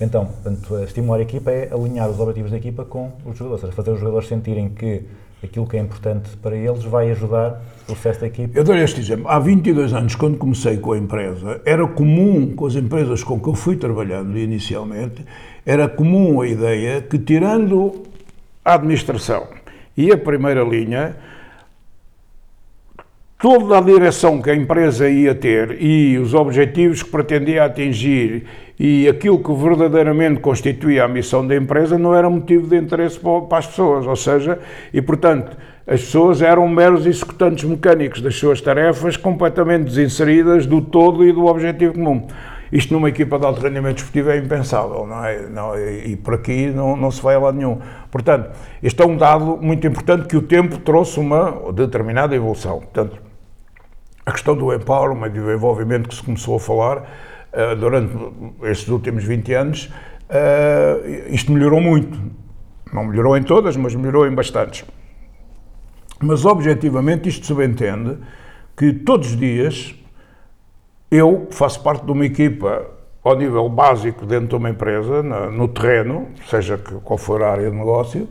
[0.00, 3.68] Então, portanto, estimular a equipa é alinhar os objetivos da equipa com os jogadores, ou
[3.68, 5.06] seja, fazer os jogadores sentirem que
[5.46, 8.58] aquilo que é importante para eles vai ajudar o processo da equipa.
[8.58, 9.28] Eu dou este exemplo.
[9.28, 13.48] Há 22 anos, quando comecei com a empresa, era comum com as empresas com que
[13.48, 15.24] eu fui trabalhando inicialmente,
[15.64, 18.02] era comum a ideia que, tirando
[18.64, 19.46] a administração
[19.96, 21.16] e a primeira linha,
[23.38, 28.46] toda a direção que a empresa ia ter e os objetivos que pretendia atingir
[28.78, 33.58] e aquilo que verdadeiramente constituía a missão da empresa não era motivo de interesse para
[33.58, 34.58] as pessoas, ou seja,
[34.92, 41.24] e portanto as pessoas eram meros executantes mecânicos das suas tarefas completamente desinseridas do todo
[41.24, 42.26] e do objetivo comum.
[42.72, 45.42] Isto numa equipa de alto rendimento desportivo é impensável, não é?
[45.48, 47.78] Não, e, e por aqui não, não se vai a lado nenhum.
[48.10, 48.50] Portanto,
[48.82, 52.80] este é um dado muito importante que o tempo trouxe uma determinada evolução.
[52.80, 53.25] Portanto,
[54.26, 57.08] a questão do empowerment e do envolvimento que se começou a falar
[57.52, 58.12] eh, durante
[58.64, 59.92] estes últimos 20 anos,
[60.28, 62.20] eh, isto melhorou muito.
[62.92, 64.84] Não melhorou em todas, mas melhorou em bastantes.
[66.20, 68.18] Mas objetivamente isto subentende
[68.76, 69.94] que todos os dias
[71.10, 72.84] eu, faço parte de uma equipa
[73.22, 77.76] ao nível básico dentro de uma empresa, no terreno, seja qual for a área de
[77.76, 78.28] negócio,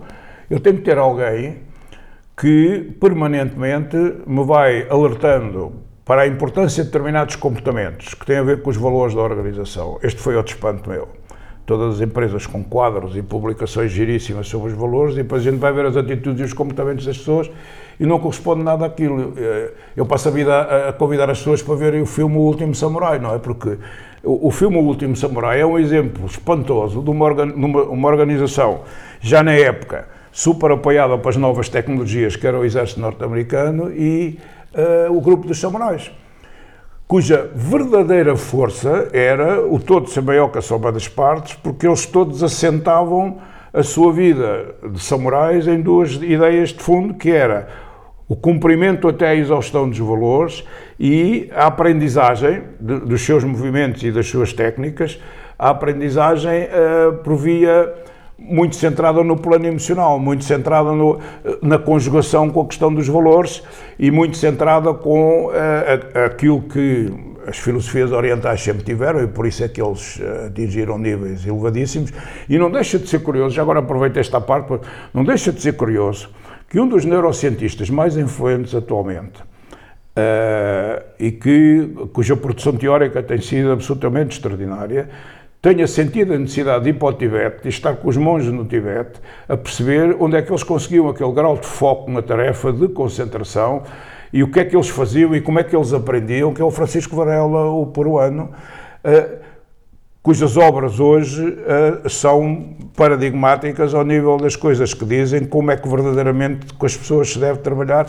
[0.49, 1.64] eu tenho que ter alguém
[2.37, 3.95] que permanentemente
[4.27, 5.71] me vai alertando
[6.03, 9.97] para a importância de determinados comportamentos que têm a ver com os valores da organização.
[10.03, 11.07] Este foi outro espanto meu.
[11.65, 15.59] Todas as empresas com quadros e publicações giríssimas sobre os valores e depois a gente
[15.59, 17.49] vai ver as atitudes e os comportamentos das pessoas
[17.99, 19.33] e não corresponde nada àquilo.
[19.35, 22.75] Eh, Eu passo a vida a- convidar as pessoas para verem o filme O Último
[22.75, 23.39] Samurai, não é?
[23.39, 23.79] Porque
[24.23, 28.81] o filme O Último Samurai é um exemplo espantoso de uma organização,
[29.19, 34.37] já na época, super apoiada para as novas tecnologias, que era o exército norte-americano e
[34.73, 36.11] eh, o grupo dos samurais
[37.07, 42.05] cuja verdadeira força era o todo ser maior que a soma das partes, porque eles
[42.05, 43.37] todos assentavam
[43.71, 47.67] a sua vida de samurais em duas ideias de fundo, que era
[48.27, 50.63] o cumprimento até à exaustão dos valores
[50.99, 55.21] e a aprendizagem de- dos seus movimentos e das suas técnicas,
[55.59, 57.93] a aprendizagem eh, por via
[58.37, 61.19] muito centrada no plano emocional, muito centrada no-
[61.61, 63.63] na conjugação com a questão dos valores
[63.97, 67.11] e muito centrada com eh, aquilo que
[67.47, 72.11] as filosofias orientais sempre tiveram e por isso é que eles eh, atingiram níveis elevadíssimos.
[72.49, 74.79] E não deixa de ser curioso, já agora aproveito esta parte,
[75.13, 76.29] não deixa de ser curioso
[76.69, 79.41] que um dos neurocientistas mais influentes atualmente
[80.15, 85.09] eh, e que, cuja produção teórica tem sido absolutamente extraordinária,
[85.65, 88.65] tenha sentido a necessidade de ir para o Tibete, de estar com os monges no
[88.65, 92.87] Tibete, a perceber onde é que eles conseguiam aquele grau de foco na tarefa, de
[92.89, 93.81] concentração,
[94.31, 96.63] e o que é que eles faziam e como é que eles aprendiam, que é
[96.63, 98.51] o Francisco Varela, o peruano,
[99.03, 99.39] eh,
[100.25, 105.87] cujas obras hoje eh, são paradigmáticas ao nível das coisas que dizem, como é que
[105.87, 108.07] verdadeiramente com as pessoas se deve trabalhar.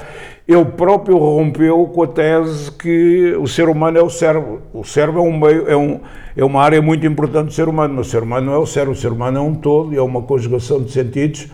[0.48, 4.62] Ele próprio rompeu com a tese que o ser humano é o cérebro.
[4.72, 6.00] O cérebro é, um meio, é, um,
[6.35, 8.66] é uma área muito importante do ser humano, mas o ser humano não é o
[8.66, 11.48] cérebro, o ser humano é um todo, é uma conjugação de sentidos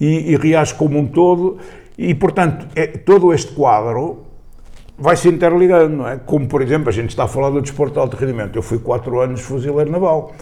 [0.00, 1.58] e, e reage como um todo.
[1.98, 4.25] E, portanto, é, todo este quadro
[4.98, 6.16] vai se interligando, não é?
[6.16, 8.56] Como, por exemplo, a gente está a falar do desporto de alto rendimento.
[8.56, 10.32] Eu fui quatro anos fuzileiro naval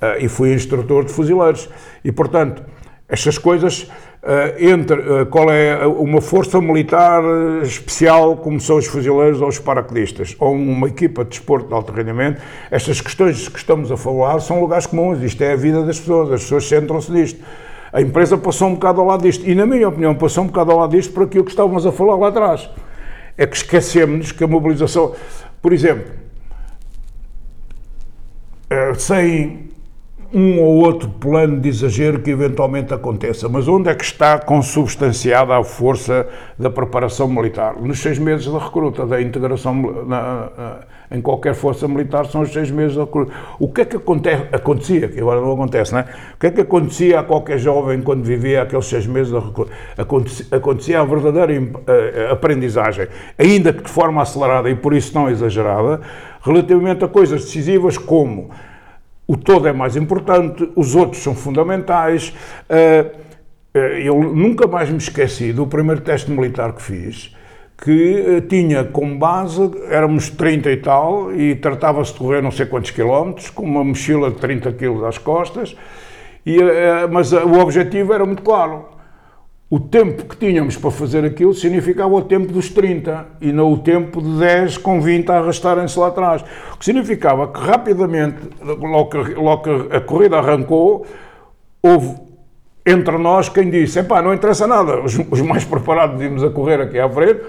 [0.00, 1.68] eh, e fui instrutor de fuzileiros.
[2.04, 2.62] E, portanto,
[3.08, 3.90] estas coisas,
[4.22, 7.22] eh, entre eh, qual é uma força militar
[7.62, 11.92] especial, como são os fuzileiros ou os paraquedistas, ou uma equipa de desporto de alto
[11.92, 15.22] rendimento, estas questões que estamos a falar são lugares comuns.
[15.22, 17.42] Isto é a vida das pessoas, as pessoas centram-se nisto.
[17.90, 19.48] A empresa passou um bocado ao lado disto.
[19.48, 21.92] E, na minha opinião, passou um bocado ao lado disto por aquilo que estávamos a
[21.92, 22.68] falar lá atrás
[23.36, 25.14] é que esquecemos que a mobilização,
[25.60, 26.12] por exemplo,
[28.70, 29.73] eh, sem
[30.34, 35.56] um ou outro plano de exagero que eventualmente aconteça, mas onde é que está consubstanciada
[35.56, 36.26] a força
[36.58, 37.76] da preparação militar?
[37.80, 39.74] Nos seis meses da recruta, da integração
[40.06, 40.76] na- na-
[41.12, 43.32] em qualquer força militar, são os seis meses da recruta.
[43.60, 46.06] O que é que aconte acontecia, que agora não acontece, não é?
[46.34, 49.70] O que é que acontecia a qualquer jovem quando vivia aqueles seis meses da recruta?
[49.96, 53.06] Acontecia, acontecia a verdadeira im- eh, aprendizagem,
[53.38, 56.00] ainda que de forma acelerada e por isso não exagerada,
[56.42, 58.50] relativamente a coisas decisivas como
[59.26, 62.34] o todo é mais importante, os outros são fundamentais.
[62.68, 63.12] Eh,
[63.74, 67.34] eh, Eu nunca mais me esqueci do primeiro teste militar que fiz,
[67.82, 72.66] que eh, tinha como base, éramos 30 e tal, e tratava-se de correr não sei
[72.66, 75.76] quantos quilómetros, com uma mochila de 30 quilos às costas,
[76.46, 76.58] e,
[77.10, 78.93] mas o objetivo era muito claro.
[79.74, 83.78] O tempo que tínhamos para fazer aquilo significava o tempo dos 30 e não o
[83.78, 86.44] tempo de 10 com 20 a arrastarem-se lá atrás.
[86.72, 91.04] O que significava que rapidamente, logo que, logo que a corrida arrancou,
[91.82, 92.14] houve
[92.86, 96.80] entre nós quem disse: epá, não interessa nada, os, os mais preparados vimos a correr
[96.80, 97.40] aqui à frente,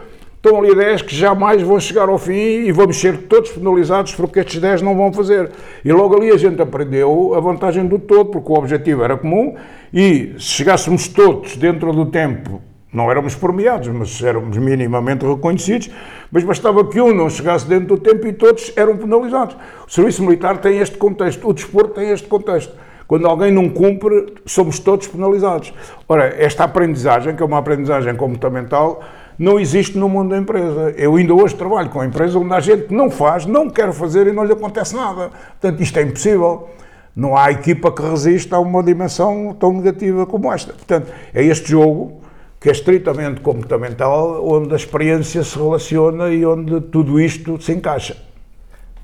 [0.46, 4.40] estão ali 10 que jamais vão chegar ao fim e vamos ser todos penalizados porque
[4.40, 5.50] estes 10 não vão fazer.
[5.84, 9.56] E logo ali a gente aprendeu a vantagem do todo, porque o objetivo era comum
[9.92, 12.62] e se chegássemos todos dentro do tempo
[12.94, 15.90] Não éramos premiados, mas éramos minimamente reconhecidos,
[16.32, 19.58] mas bastava que um não chegasse dentro do tempo e todos eram penalizados.
[19.88, 22.74] O serviço militar tem este contexto, o desporto tem este contexto.
[23.08, 25.74] Quando alguém não cumpre, somos todos penalizados.
[26.08, 29.04] Ora, esta aprendizagem, que é uma aprendizagem comportamental,
[29.38, 30.92] não existe no mundo da empresa.
[30.98, 34.28] Eu ainda hoje trabalho com empresas onde há gente que não faz, não quer fazer
[34.28, 35.30] e não lhe acontece nada.
[35.60, 36.70] Portanto, isto é impossível.
[37.16, 40.74] Não há equipa que resista a uma dimensão tão negativa como esta.
[40.74, 42.22] Portanto, é este jogo
[42.60, 48.18] que é estritamente comportamental, onde a experiência se relaciona e onde tudo isto se encaixa.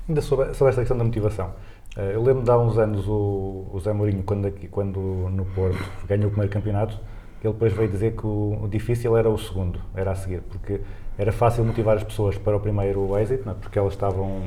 [0.08, 1.50] Ainda sobre, sobre esta questão da motivação.
[1.96, 5.44] Eh, Eu lembro de há uns anos o, o Zé Mourinho, quando, aqui, quando no
[5.44, 6.98] Porto ganhou o primeiro campeonato,
[7.46, 10.80] ele depois veio dizer que o, o difícil era o segundo, era a seguir, porque
[11.18, 13.54] era fácil motivar as pessoas para o primeiro êxito, é?
[13.54, 14.42] porque elas estavam,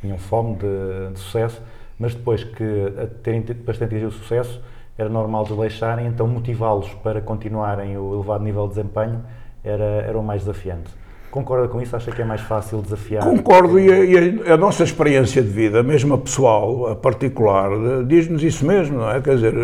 [0.00, 1.60] tinham fome de, de sucesso,
[1.98, 4.60] mas depois que terem, atingido o sucesso,
[4.96, 9.22] era normal desleixarem, então motivá-los para continuarem o elevado nível de desempenho
[9.62, 10.90] era, era o mais desafiante.
[11.30, 11.94] Concorda com isso?
[11.94, 13.22] Acha que é mais fácil desafiar?
[13.22, 17.70] Concordo, e a, e a- nossa experiência de vida, mesmo a pessoal, a particular,
[18.06, 19.20] diz-nos isso mesmo, não é?
[19.20, 19.54] Quer dizer,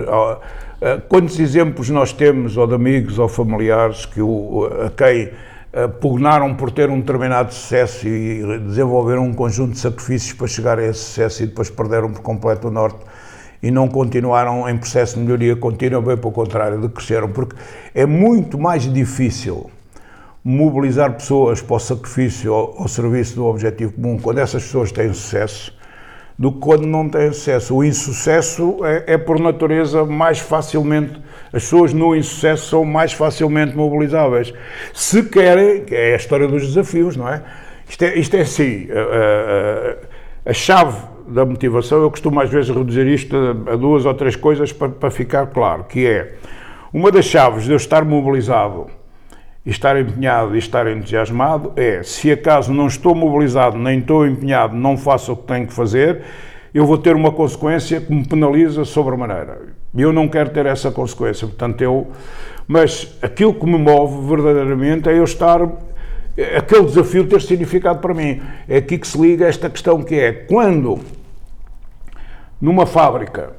[1.08, 5.30] quantos exemplos nós temos, ou de amigos ou familiares, que o, a quem
[5.76, 10.78] eh, pugnaram por ter um determinado sucesso e desenvolveram um conjunto de sacrifícios para chegar
[10.78, 13.00] a esse sucesso e depois perderam por completo o norte
[13.60, 17.56] e não continuaram em processo de melhoria contínua, bem pelo contrário, decresceram, porque
[17.92, 19.68] é muito mais difícil
[20.44, 25.12] mobilizar pessoas para o sacrifício ao, ao serviço do objetivo comum quando essas pessoas têm
[25.12, 25.74] sucesso
[26.38, 27.76] do que quando não têm sucesso.
[27.76, 31.12] O insucesso é, é por natureza mais facilmente,
[31.52, 34.52] as pessoas no insucesso são mais facilmente mobilizáveis.
[34.92, 37.42] Se querem, que é a história dos desafios, não é?
[37.88, 39.00] Isto é, isto é assim, a,
[40.46, 44.12] a- a chave da motivação, eu costumo às vezes reduzir isto a, a duas ou
[44.12, 46.34] três coisas para, para ficar claro, que é,
[46.92, 48.86] uma das chaves de eu estar mobilizado
[49.70, 54.96] estar empenhado e estar entusiasmado é, se acaso não estou mobilizado, nem estou empenhado, não
[54.96, 56.22] faço o que tenho que fazer,
[56.74, 59.58] eu vou ter uma consequência que me penaliza sobremaneira.
[59.96, 62.08] Eu não quero ter essa consequência, portanto eu...
[62.66, 65.60] Mas aquilo que me move verdadeiramente é eu estar...
[66.36, 68.42] é Aquele desafio ter significado para mim.
[68.68, 70.98] É aqui que se liga esta questão que é, quando
[72.60, 73.52] numa fábrica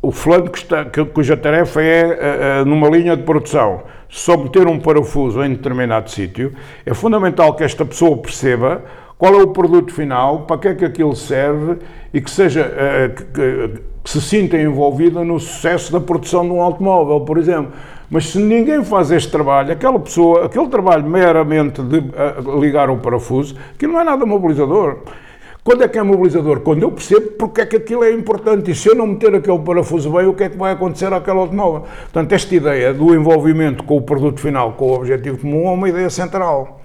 [0.00, 4.36] o fulano que está, que- cuja tarefa é, eh, eh, numa linha de produção, só
[4.36, 6.52] meter um parafuso em determinado sítio,
[6.86, 8.82] é fundamental que esta pessoa perceba
[9.18, 11.76] qual é o produto final, para que é que aquilo serve
[12.14, 16.50] e que seja eh, que, que- que se sinta envolvida no sucesso da produção de
[16.52, 17.72] um automóvel, por exemplo.
[18.10, 22.96] Mas se ninguém faz este trabalho, aquela pessoa, aquele trabalho meramente de eh, ligar o
[22.96, 25.00] parafuso, aquilo não é nada mobilizador.
[25.68, 26.60] Quando é que é mobilizador?
[26.60, 29.58] Quando eu percebo porque é que aquilo é importante e se eu não meter aquele
[29.58, 31.82] parafuso bem, o que é que vai acontecer àquele automóvel?
[32.04, 35.86] Portanto, esta ideia do envolvimento com o produto final, com o objetivo comum, é uma
[35.86, 36.80] ideia central.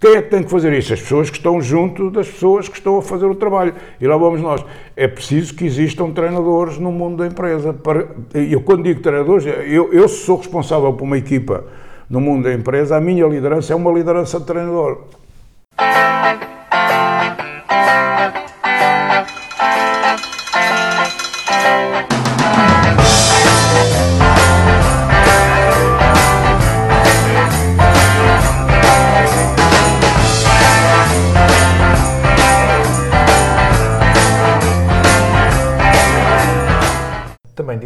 [0.00, 0.94] Quem é que tem que fazer isso?
[0.94, 3.74] As pessoas que estão junto das pessoas que estão a fazer o trabalho.
[4.00, 4.64] E lá vamos nós.
[4.96, 7.74] É preciso que existam treinadores no mundo da empresa.
[7.74, 11.64] Para- Eu, quando digo treinadores, eu, eu sou responsável por uma equipa
[12.08, 15.00] no mundo da empresa, a minha liderança é uma liderança de treinador.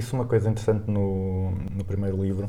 [0.07, 2.49] Disse uma coisa interessante no, no primeiro livro,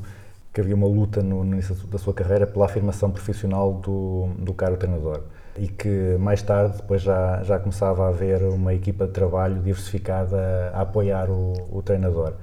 [0.53, 4.53] que havia uma luta no, no início da sua carreira pela afirmação profissional do, do
[4.53, 5.21] caro treinador
[5.57, 10.71] e que mais tarde depois já, já começava a haver uma equipa de trabalho diversificada
[10.73, 12.33] a apoiar o, o treinador.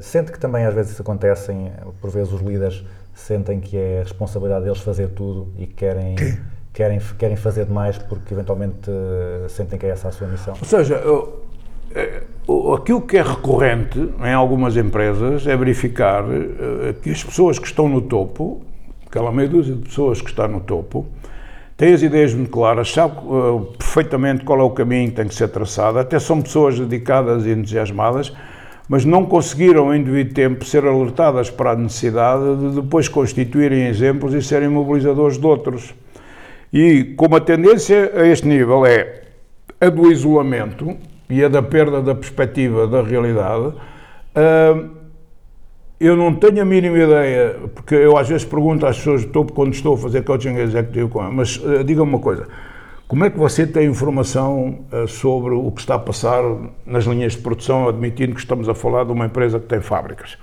[0.00, 1.52] Sente que também às vezes isso acontece,
[2.00, 6.14] por vezes os líderes sentem que é responsabilidade deles fazer tudo e querem,
[6.72, 8.88] querem, querem fazer demais porque eventualmente
[9.48, 10.54] sentem que é essa a sua missão.
[10.58, 11.42] Ou seja, eu-
[11.92, 12.29] o-
[12.74, 17.88] aquilo que é recorrente em algumas empresas é verificar eh, que as pessoas que estão
[17.88, 18.62] no topo,
[19.06, 21.06] aquela meia dúzia de pessoas que está no topo,
[21.76, 25.34] têm as ideias muito claras, sabe eh, perfeitamente qual é o caminho que tem que
[25.34, 28.32] ser traçado, até são pessoas dedicadas e entusiasmadas,
[28.88, 34.34] mas não conseguiram em devido tempo ser alertadas para a necessidade de depois constituírem exemplos
[34.34, 35.94] e serem mobilizadores de outros.
[36.72, 39.22] E como a tendência a este nível é
[39.80, 40.96] a do isolamento
[41.30, 43.72] e a da perda da perspectiva da realidade,
[45.98, 49.74] eu não tenho a mínima ideia, porque eu às vezes pergunto às pessoas topo quando
[49.74, 52.48] estou a fazer coaching executivo com mas eh, diga-me uma coisa,
[53.06, 56.42] como é que você tem informação eh, sobre o que está a passar
[56.86, 60.38] nas linhas de produção, admitindo que estamos a falar de uma empresa que tem fábricas?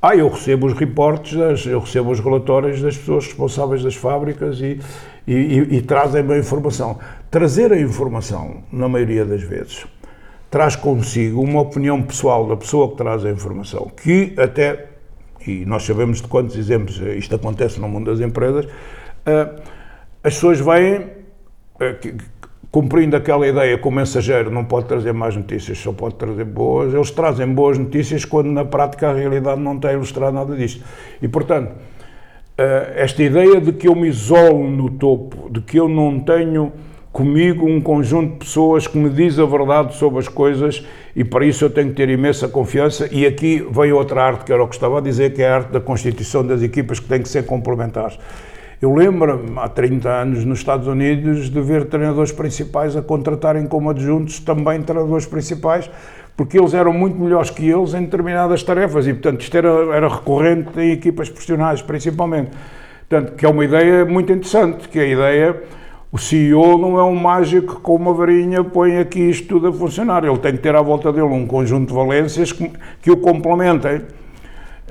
[0.00, 4.78] Ah, eu recebo os reportes, eu recebo os relatórios das pessoas responsáveis das fábricas e,
[5.26, 6.98] e, e- e trazem-me a informação.
[7.30, 9.86] Trazer a informação, na maioria das vezes,
[10.54, 14.86] traz consigo uma opinião pessoal da pessoa que traz a informação, que até,
[15.44, 18.68] e nós sabemos de quantos exemplos isto acontece no mundo das empresas,
[19.26, 19.48] eh,
[20.22, 21.06] as pessoas vêm,
[21.80, 21.96] eh,
[22.70, 26.94] cumprindo aquela ideia que o mensageiro não pode trazer mais notícias, só pode trazer boas,
[26.94, 30.84] eles trazem boas notícias quando na prática a realidade não tem ilustrado nada disto.
[31.20, 31.72] E portanto,
[32.56, 36.70] eh, esta ideia de que eu me isolo no topo, de que eu não tenho
[37.14, 40.84] comigo um conjunto de pessoas que me diz a verdade sobre as coisas
[41.14, 44.52] e para isso eu tenho que ter imensa confiança e aqui vem outra arte que
[44.52, 47.06] era o que estava a dizer, que é a arte da constituição das equipas que
[47.06, 48.18] têm que ser complementares.
[48.82, 53.90] Eu lembro-me, há 30 anos, nos Estados Unidos, de ver treinadores principais a contratarem como
[53.90, 55.88] adjuntos também treinadores principais,
[56.36, 60.08] porque eles eram muito melhores que eles em determinadas tarefas e, portanto, isto era, era
[60.08, 62.50] recorrente em equipas profissionais, principalmente.
[63.08, 65.62] Portanto, que é uma ideia muito interessante, que é a ideia,
[66.14, 69.72] o CEO não é um mágico que com uma varinha põe aqui isto tudo a
[69.72, 72.70] funcionar, ele tem que ter à volta dele um conjunto de valências que,
[73.02, 74.02] que o complementem.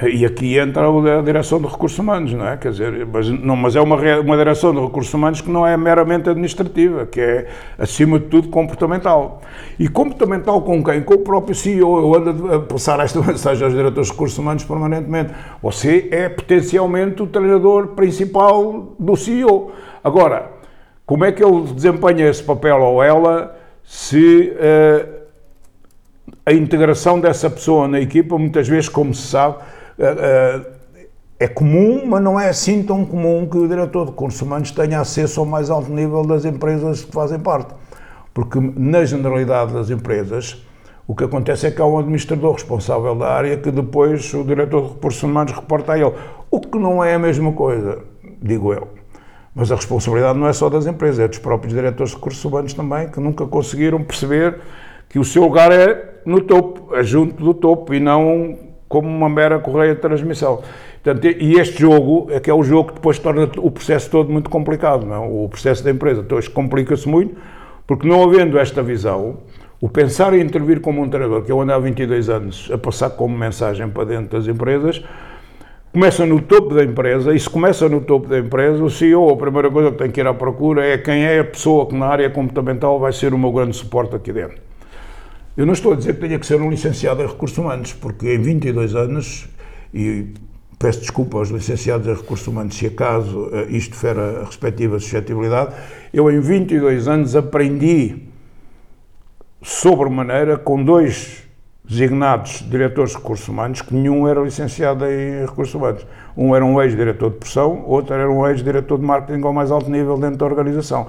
[0.02, 2.58] E aqui entra a direção de recursos humanos, não é?
[2.58, 5.78] Quer dizer, mas, não, mas é uma, uma direção de recursos humanos que não é
[5.78, 7.48] meramente administrativa, que é,
[7.80, 9.42] acima de tudo, comportamental.
[9.80, 11.04] E comportamental com quem?
[11.04, 12.02] Com o próprio CEO.
[12.02, 15.32] Eu ando a passar esta mensagem aos diretores de recursos humanos permanentemente.
[15.62, 19.72] Você é potencialmente o treinador principal do CEO.
[20.04, 20.63] Agora,
[21.06, 24.54] como é que ele desempenha esse papel ou ela se.
[24.58, 25.24] eh,
[26.46, 29.58] a integração dessa pessoa na equipa, muitas vezes, como se sabe,
[29.98, 30.62] eh, eh,
[31.40, 35.00] é comum, mas não é assim tão comum que o diretor de recursos humanos tenha
[35.00, 37.74] acesso ao mais alto nível das empresas que fazem parte.
[38.34, 40.66] Porque, na generalidade das empresas,
[41.08, 44.82] o que acontece é que há um administrador responsável da área que depois o diretor
[44.84, 46.14] de recursos humanos reporta a ele.
[46.50, 48.00] O que não é a mesma coisa,
[48.42, 49.03] digo eu.
[49.56, 52.74] Mas a responsabilidade não é só das empresas, é dos próprios diretores de recursos humanos
[52.74, 54.58] também, que nunca conseguiram perceber
[55.08, 59.30] que o seu lugar é no topo, é junto do topo e não como uma
[59.30, 60.62] mera correia de transmissão.
[61.04, 64.32] Portanto, e este jogo é que é o jogo que depois torna o processo todo
[64.32, 65.16] muito complicado, não?
[65.16, 65.28] é?
[65.46, 66.22] o processo da empresa.
[66.22, 67.36] Então, complica-se muito,
[67.86, 69.38] porque não havendo esta visão,
[69.82, 73.10] o pensar em intervir como um treinador, que eu ando há 22 anos a passar
[73.10, 75.04] como mensagem para dentro das empresas,
[75.94, 79.38] começa no topo da empresa, e se começa no topo da empresa, o CEO, a
[79.38, 82.08] primeira coisa que tem que ir à procura é quem é a pessoa que na
[82.08, 84.58] área comportamental vai ser o meu grande suporte aqui dentro.
[85.56, 88.34] Eu não estou a dizer que tenha que ser um licenciado em recursos humanos, porque
[88.34, 89.48] em 22 anos,
[89.94, 90.30] e
[90.80, 95.76] peço desculpa aos licenciados em recursos humanos se acaso eh, isto fere a respectiva suscetibilidade,
[96.12, 98.16] eu em 22 anos aprendi
[99.62, 101.43] sobremaneira com dois
[101.94, 106.06] designados diretores de recursos humanos, que nenhum era licenciado em recursos humanos.
[106.36, 109.90] Um era um ex-diretor de pressão, outro era um ex-diretor de marketing ao mais alto
[109.90, 111.08] nível dentro da organização.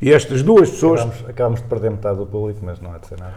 [0.00, 3.06] E estas duas pessoas Acabámos, acabámos de perder metade do público, mas não há de
[3.06, 3.34] ser nada.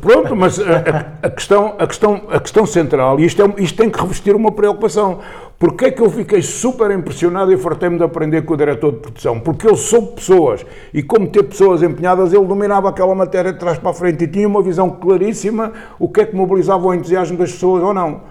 [0.00, 3.88] Pronto, mas a, a- questão, a, questão, a questão central, e isto, é, isto tem
[3.88, 5.20] que revestir uma preocupação.
[5.58, 8.98] Porquê é que eu fiquei super impressionado e fartei-me de aprender com o diretor de
[8.98, 9.40] produção?
[9.40, 13.78] Porque ele soube pessoas, e como ter pessoas empenhadas, ele dominava aquela matéria de trás
[13.78, 17.36] para a frente e tinha uma visão claríssima o que é que mobilizava o entusiasmo
[17.38, 18.22] das pessoas ou não.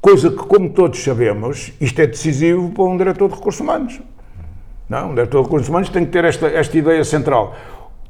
[0.00, 4.00] Coisa que, como todos sabemos, isto é decisivo para um diretor de recursos humanos.
[4.88, 7.54] Não, o diretor de recursos humanos tem que ter esta, esta ideia central.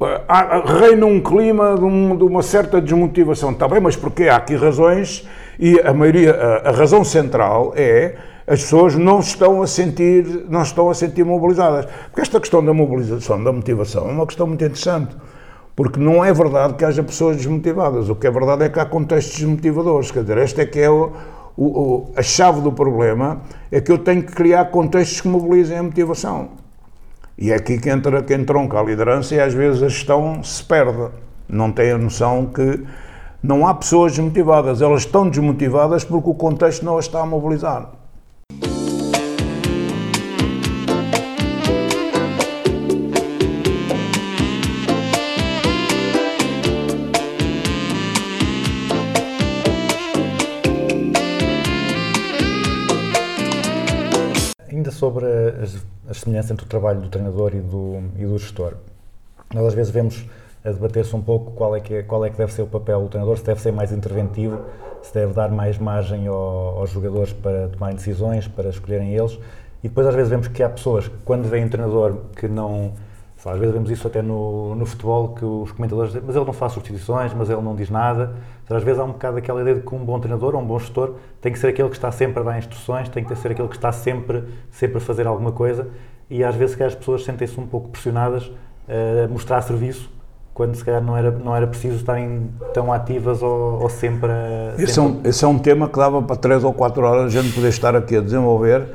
[0.01, 3.51] Uh, há- reina um clima de, um- uma certa desmotivação.
[3.51, 4.29] Está bem, mas porquê?
[4.31, 5.29] Há aqui razões
[5.59, 6.33] e a maioria,
[6.65, 8.15] a, razão central é
[8.47, 11.85] as pessoas não estão a sentir, não estão a sentir mobilizadas.
[12.07, 15.15] Porque esta questão da mobilização, da motivação, é uma questão muito interessante.
[15.77, 18.09] Porque não é verdade que haja pessoas desmotivadas.
[18.09, 20.11] O que é verdade é que há contextos desmotivadores.
[20.11, 21.13] Quer dizer, esta é que é o-
[21.57, 25.83] o- a chave do problema, é que eu tenho que criar contextos que mobilizem a
[25.83, 26.49] motivação.
[27.41, 30.63] E é aqui que entra, que entronca a liderança e às vezes a gestão se
[30.63, 31.11] perde.
[31.49, 32.85] Não tem a noção que
[33.43, 38.00] não há pessoas desmotivadas, elas estão desmotivadas porque o contexto não as está a mobilizar.
[55.01, 58.75] Sobre as, as semelhanças entre o trabalho do treinador e do, e do gestor.
[59.53, 60.25] Nós às vezes vemos
[60.65, 63.01] a debater-se um pouco qual é, que é, qual é que deve ser o papel
[63.03, 64.61] do treinador, se deve ser mais interventivo,
[65.03, 69.39] se deve dar mais margem ao- aos jogadores para tomarem decisões, para escolherem eles.
[69.83, 72.93] E depois às vezes vemos que há pessoas que quando vem um treinador que não
[73.45, 76.53] Às vezes vemos isso até no, no futebol, que os comentadores dizem, mas ele não
[76.53, 78.35] faz substituições, mas ele não diz nada.
[78.69, 80.79] Às vezes há um bocado aquela ideia de que um bom treinador ou um bom
[80.79, 83.69] gestor tem que ser aquele que está sempre a dar instruções, tem que ser aquele
[83.69, 85.89] que está sempre, sempre a fazer alguma coisa
[86.29, 88.51] e às vezes que as pessoas sentem-se um pouco pressionadas
[88.89, 90.09] a mostrar serviço
[90.55, 94.75] quando se calhar não era, não era preciso estarem tão ativas ou, ou sempre a...
[94.75, 97.25] Esse é, sempre- um, esse é um tema que dava para 3 ou 4 horas
[97.35, 98.87] a gente poder estar aqui a desenvolver,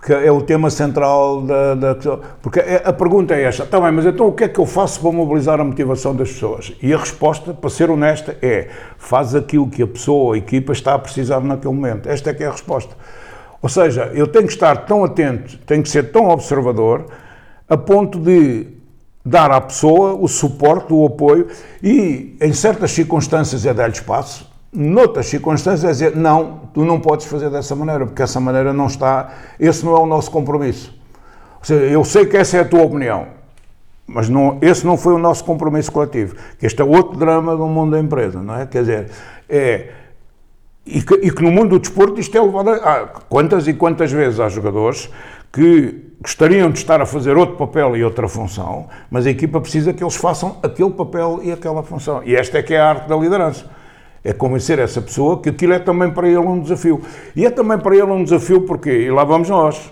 [0.00, 1.94] porque é o tema central da, da.
[2.40, 4.64] Porque é- a pergunta é esta, está bem, mas então o que é que eu
[4.64, 6.72] faço para mobilizar a motivação das pessoas?
[6.82, 10.94] E a resposta, para ser honesta, é faz aquilo que a pessoa a equipa está
[10.94, 12.08] a precisar naquele momento.
[12.08, 12.96] Esta é que é a resposta.
[13.60, 17.04] Ou seja, eu tenho que estar tão atento, tenho que ser tão observador,
[17.68, 18.68] a ponto de
[19.22, 21.46] dar à pessoa o suporte, o apoio
[21.82, 27.26] e, em certas circunstâncias, é dar-lhe espaço, noutras circunstâncias, é dizer: não, tu não podes
[27.26, 30.94] fazer dessa maneira, porque essa maneira não está, esse não é o nosso compromisso.
[31.58, 33.26] Ou seja, eu sei que essa é a tua opinião,
[34.06, 36.34] mas não, esse não foi o nosso compromisso coletivo.
[36.58, 38.66] Que este é outro drama do mundo da empresa, não é?
[38.66, 39.10] Quer dizer,
[39.48, 39.92] é.
[40.86, 43.06] E que, e que no mundo do desporto isto é levado a.
[43.28, 45.10] quantas e quantas vezes há jogadores
[45.52, 49.92] que gostariam de estar a fazer outro papel e outra função, mas a equipa precisa
[49.92, 52.22] que eles façam aquele papel e aquela função.
[52.24, 53.66] E esta é que é a arte da liderança.
[54.22, 57.00] É convencer essa pessoa que aquilo é também para ele um desafio.
[57.34, 59.90] E é também para ele um desafio porque, e lá vamos nós,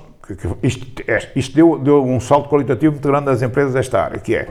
[0.62, 4.34] isto, é- isto deu, deu um salto qualitativo muito grande às empresas desta área, que
[4.34, 4.48] é,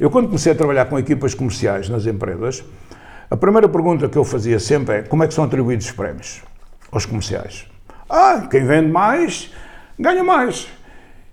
[0.00, 2.64] eu quando comecei a trabalhar com equipas comerciais nas empresas,
[3.30, 6.42] a primeira pergunta que eu fazia sempre é como é que são atribuídos os prémios
[6.90, 7.66] aos comerciais?
[8.08, 9.52] Ah, quem vende mais,
[9.98, 10.66] ganha mais.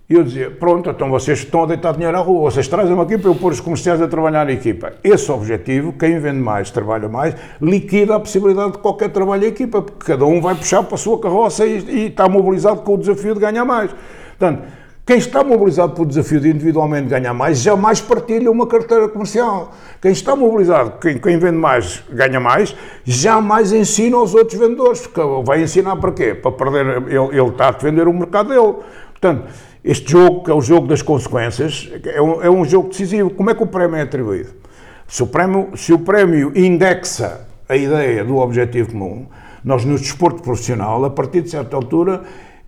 [0.08, 3.18] E eu dizia, pronto, então vocês estão a deitar dinheiro à rua, vocês trazem-me aqui
[3.18, 4.92] para eu pôr os comerciais a trabalhar na equipa.
[5.02, 9.82] Esse objetivo, quem vende mais, trabalha mais, liquida a possibilidade de qualquer trabalho em equipa,
[9.82, 12.98] porque cada um vai puxar para a sua carroça e, e está mobilizado com o
[12.98, 13.90] desafio de ganhar mais.
[14.38, 14.62] Portanto,
[15.04, 19.72] quem está mobilizado pelo desafio de individualmente ganhar mais, jamais partilha uma carteira comercial.
[20.00, 25.06] Quem está mobilizado, quem, quem vende mais, ganha mais, jamais ensina aos outros vendedores.
[25.06, 26.34] Porque vai ensinar para quê?
[26.34, 28.74] Para perder, ele, ele está a defender o mercado dele.
[29.12, 29.44] Portanto,
[29.86, 33.30] este jogo, que é o jogo das consequências, é um, é um jogo decisivo.
[33.30, 34.50] Como é que o prémio é atribuído?
[35.06, 39.26] Se o prémio, se o prémio indexa a ideia do objetivo comum,
[39.64, 42.22] nós no desporto profissional, a partir de certa altura,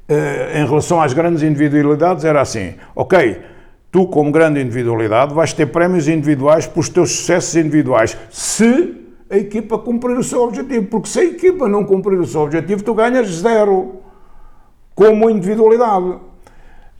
[0.08, 3.40] eh, em relação às grandes individualidades, era assim: ok,
[3.90, 8.94] tu, como grande individualidade, vais ter prémios individuais pelos teus sucessos individuais, se
[9.30, 10.86] a equipa cumprir o seu objetivo.
[10.86, 13.96] Porque se a equipa não cumprir o seu objetivo, tu ganhas zero,
[14.94, 16.14] como individualidade.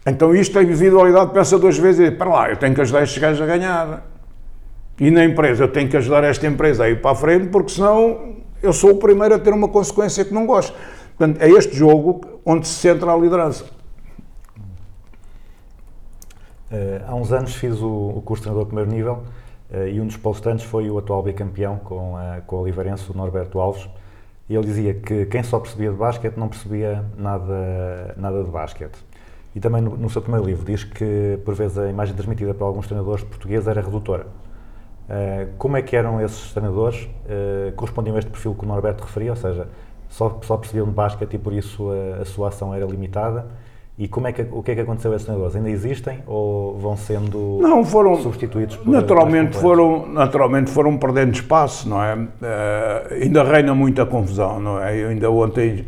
[0.09, 3.03] Então isto, a individualidade pensa duas vezes e diz, para lá, eu tenho que ajudar
[3.03, 4.07] estes gajos a ganhar.
[4.99, 7.71] E na empresa, eu tenho que ajudar esta empresa a ir para a frente, porque
[7.71, 10.75] senão eu sou o primeiro a ter uma consequência que não gosto.
[11.17, 13.65] Portanto, é este jogo onde se centra a liderança.
[16.71, 19.23] Eh, há uns anos fiz o, o curso de treinador de primeiro nível
[19.71, 22.15] eh, e um dos palestrantes foi o atual bicampeão com,
[22.47, 23.89] com o Oliveirense, o Norberto Alves,
[24.49, 29.08] e ele dizia que quem só percebia de basquete não percebia nada, nada de basquete.
[29.59, 32.65] E também no, no seu primeiro livro diz que, por vezes, a imagem transmitida por
[32.65, 34.29] alguns treinadores portugueses era redutora.
[35.11, 37.09] Eh, como é que eram esses treinadores?
[37.29, 39.67] Eh, correspondiam a este perfil que o Norberto referia, ou seja,
[40.09, 43.47] só, só percebiam de basquete e por isso a, a sua ação era limitada?
[43.99, 45.57] E como é que, o que é que aconteceu a esses treinadores?
[45.57, 51.89] Ainda existem ou vão sendo Não, foram substituídos por naturalmente foram naturalmente foram perdendo espaço,
[51.89, 52.17] não é?
[52.41, 54.97] Eh, ainda reina muita confusão, não é?
[54.97, 55.85] Eu ainda ontem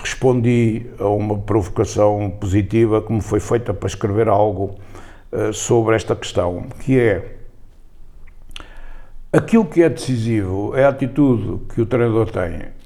[0.00, 4.76] respondi a uma provocação positiva que me foi feita para escrever algo
[5.32, 7.36] eh, sobre esta questão, que é
[9.32, 12.80] aquilo que é decisivo é a atitude que o treinador tem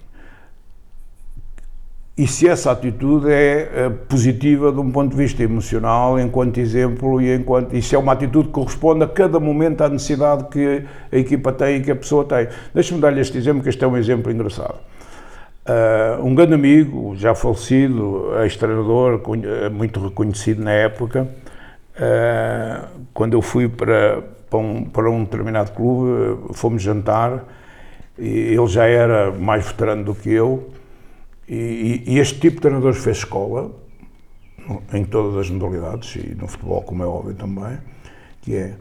[2.16, 7.20] e se essa atitude é eh, positiva de um ponto de vista emocional, enquanto exemplo,
[7.20, 10.84] e enquanto e se é uma atitude que corresponde a cada momento à necessidade que
[11.10, 12.46] a equipa tem e que a pessoa tem.
[12.72, 14.78] Deixa-me dar-lhe este exemplo, que este é um exemplo engraçado.
[15.66, 19.20] Ah, um grande amigo, já falecido, ex-treinador,
[19.72, 21.28] muito reconhecido na época,
[21.96, 27.44] ah, quando eu fui para, para, um, para um determinado clube, fomos jantar,
[28.18, 30.70] e ele já era mais veterano do que eu,
[31.48, 33.70] e, e este tipo de treinadores fez escola,
[34.92, 37.78] em todas as modalidades, e no futebol, como é óbvio também,
[38.42, 38.74] que é,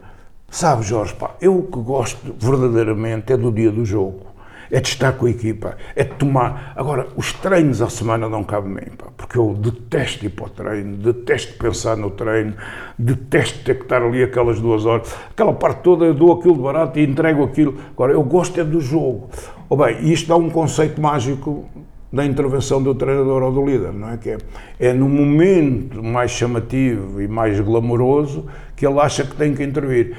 [0.50, 4.33] sabe Jorge, pá, eu o que gosto verdadeiramente é do dia do jogo,
[4.70, 6.72] é de estar com a equipa, é de tomar.
[6.76, 10.48] Agora, os treinos à semana não cabem mim, pá, porque eu detesto ir para o
[10.48, 12.54] treino, detesto pensar no treino,
[12.98, 15.14] detesto ter que estar ali aquelas duas horas.
[15.30, 17.78] Aquela parte toda eu dou aquilo de barato e entrego aquilo.
[17.92, 19.30] Agora, eu gosto é do jogo.
[19.68, 21.68] Oh, bem, isto dá um conceito mágico
[22.14, 24.16] da intervenção do treinador ou do líder, não é?
[24.16, 24.38] Que é,
[24.78, 28.46] é no momento mais chamativo e mais glamouroso
[28.76, 30.16] que ele acha que tem que intervir.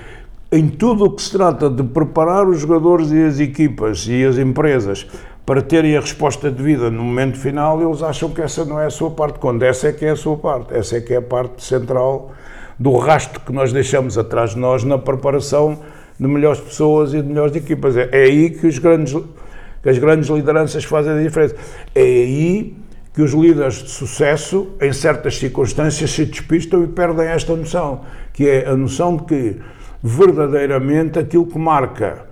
[0.55, 4.37] Em tudo o que se trata de preparar os jogadores e as equipas e as
[4.37, 5.05] empresas
[5.45, 8.89] para terem a resposta devida no momento final, eles acham que essa não é a
[8.89, 11.21] sua parte, quando essa é que é a sua parte, essa é que é a
[11.21, 12.31] parte central
[12.79, 15.77] do rastro que nós deixamos atrás de nós na preparação
[16.17, 17.97] de melhores pessoas e de melhores equipas.
[17.97, 19.13] É, é aí que, os grandes,
[19.83, 21.57] que as grandes lideranças fazem a diferença.
[21.93, 22.77] É aí
[23.13, 28.47] que os líderes de sucesso, em certas circunstâncias, se despistam e perdem esta noção, que
[28.47, 29.55] é a noção de que
[30.05, 32.27] verdadeiramente aquilo que marca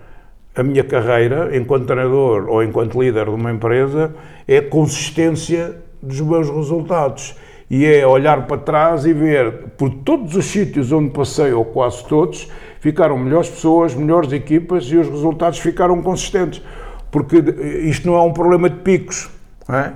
[0.56, 4.14] a minha carreira enquanto treinador ou enquanto líder de uma empresa
[4.48, 7.36] é a consistência dos meus resultados.
[7.72, 12.06] E é olhar para trás e ver, por todos os sítios onde passei, ou quase
[12.06, 12.48] todos,
[12.80, 16.62] ficaram melhores pessoas, melhores equipas e os resultados ficaram consistentes.
[17.10, 19.32] Porque isto não é um problema de picos,
[19.68, 19.94] é?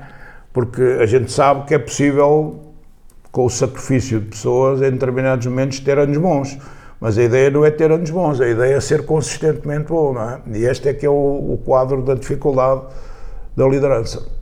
[0.51, 2.59] porque a gente sabe que é possível,
[3.31, 6.57] com o sacrifício de pessoas, em determinados momentos, ter anos bons.
[6.99, 10.29] Mas a ideia não é ter anos bons, a ideia é ser consistentemente bom, não
[10.29, 10.41] é?
[10.47, 12.81] E este é que é o, o quadro da dificuldade
[13.55, 14.35] da liderança.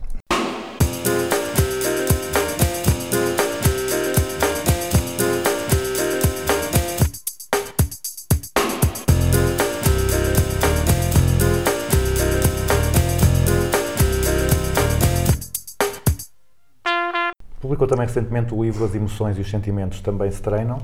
[17.60, 20.78] Publicou também recentemente o livro As Emoções e os Sentimentos Também Se Treinam,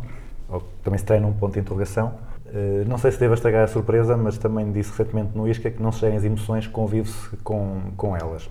[0.53, 2.12] ou também se treinam, um ponto de interrogação.
[2.53, 5.82] Eh, Não sei se devo estragar a surpresa, mas também disse recentemente no ISCA que
[5.82, 8.48] não se gerem as emoções, convive-se com, com elas.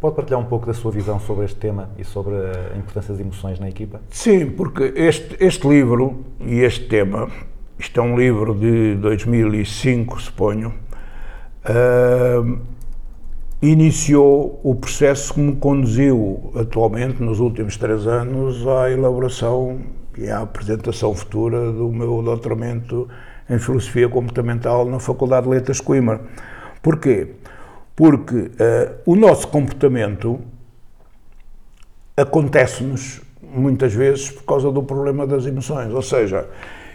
[0.00, 3.20] Pode partilhar um pouco da sua visão sobre este tema e sobre a importância das
[3.20, 4.00] emoções na equipa?
[4.10, 7.28] Sim, porque este, este livro e este tema,
[7.78, 10.72] isto é um livro de 2005, suponho,
[11.64, 12.44] ah,
[13.60, 19.80] iniciou o processo que me conduziu atualmente, nos últimos três anos, à elaboração
[20.18, 23.08] e à apresentação futura do meu doutoramento
[23.48, 26.20] em Filosofia Comportamental na Faculdade de Letras Coimbra.
[26.82, 27.28] Porquê?
[27.94, 30.40] Porque ah, o nosso comportamento
[32.16, 35.92] acontece-nos muitas vezes por causa do problema das emoções.
[35.92, 36.46] Ou seja,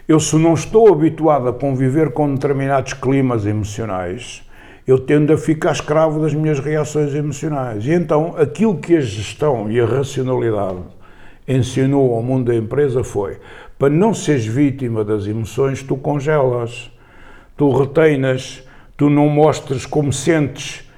[0.06, 4.42] eu se não estou habituado a conviver com determinados climas emocionais,
[4.86, 7.86] eu tendo a ficar escravo das minhas reações emocionais.
[7.86, 10.82] E então, aquilo que a gestão e a racionalidade
[11.46, 13.38] ensinou ao mundo da empresa foi:
[13.78, 16.90] para não seres vítima das emoções, tu congelas,
[17.56, 18.62] tu reteinas,
[18.96, 20.88] tu não mostres como sentes.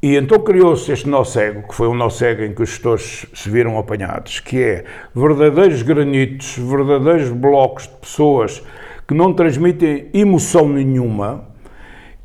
[0.00, 3.26] E então criou-se este nó cego, que foi um nó cego em que os gestores
[3.34, 8.62] se viram apanhados, que é verdadeiros granitos, verdadeiros blocos de pessoas
[9.08, 11.48] que não transmitem emoção nenhuma,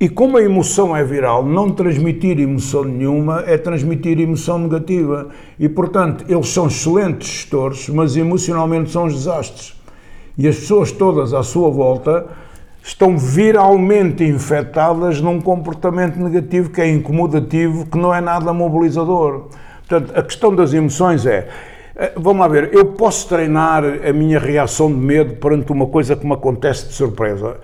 [0.04, 5.30] e como a emoção é viral, não transmitir emoção nenhuma é transmitir emoção negativa.
[5.58, 9.74] E, portanto, eles são excelentes gestores, mas emocionalmente são desastres.
[10.38, 12.26] E as pessoas todas à sua volta
[12.84, 19.46] estão viralmente infectadas num comportamento negativo que é incomodativo, que não é nada mobilizador.
[19.88, 21.48] Portanto, a questão das emoções é.
[21.96, 26.14] eh, Vamos lá ver, eu posso treinar a minha reação de medo perante uma coisa
[26.14, 27.56] que me acontece de surpresa.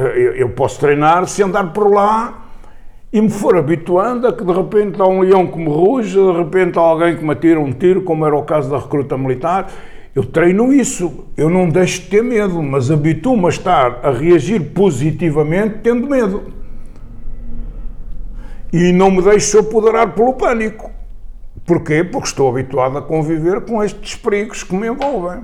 [0.00, 2.46] Eu, eu posso treinar se andar por lá
[3.12, 6.32] e me for habituando a que de repente há um leão que me ruge, de
[6.32, 9.70] repente há alguém que me atira um tiro, como era o caso da recruta militar.
[10.14, 14.60] Eu treino isso, eu não deixo de ter medo, mas habituo-me a estar a reagir
[14.72, 16.52] positivamente tendo medo.
[18.72, 20.90] E não me deixo apoderar pelo pânico.
[21.66, 22.04] Porquê?
[22.04, 25.40] Porque estou habituado a conviver com estes perigos que me envolvem.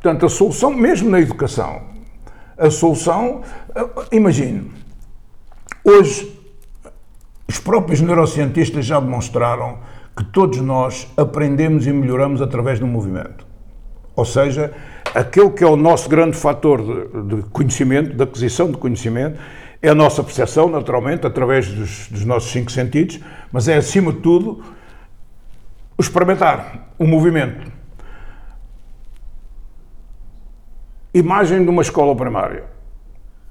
[0.00, 1.89] Portanto, a solução, mesmo na educação,
[2.60, 3.40] a solução,
[3.74, 4.70] eh, imagine,
[5.82, 6.38] hoje
[7.48, 9.78] os próprios neurocientistas já demonstraram
[10.16, 13.46] que todos nós aprendemos e melhoramos através do movimento.
[14.14, 14.72] Ou seja,
[15.14, 19.40] aquele que é o nosso grande fator de, de conhecimento, de aquisição de conhecimento,
[19.82, 23.18] é a nossa percepção, naturalmente, através dos, dos nossos cinco sentidos,
[23.50, 24.62] mas é, acima de tudo,
[25.96, 27.79] o experimentar, o movimento.
[31.12, 32.66] Imagem de uma escola primária.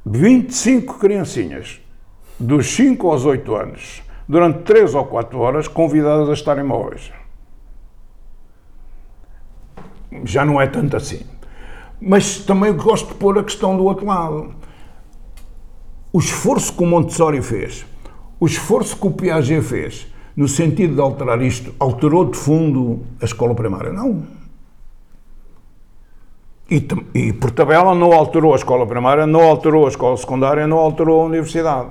[0.05, 1.81] 25 criancinhas,
[2.39, 7.11] dos 5 aos 8 anos, durante 3 ou 4 horas, convidadas a estarem móveis.
[10.23, 11.25] Já não é tanto assim.
[11.99, 14.55] Mas também gosto de pôr a questão do outro lado.
[16.13, 17.85] O esforço que o Montessori fez,
[18.39, 23.25] o esforço que o Piaget fez, no sentido de alterar isto, alterou de fundo a
[23.25, 23.91] escola primária?
[23.91, 24.38] Não.
[26.69, 30.77] E, e, por tabela não alterou a escola primária, não alterou a escola secundária, não
[30.77, 31.89] alterou a universidade.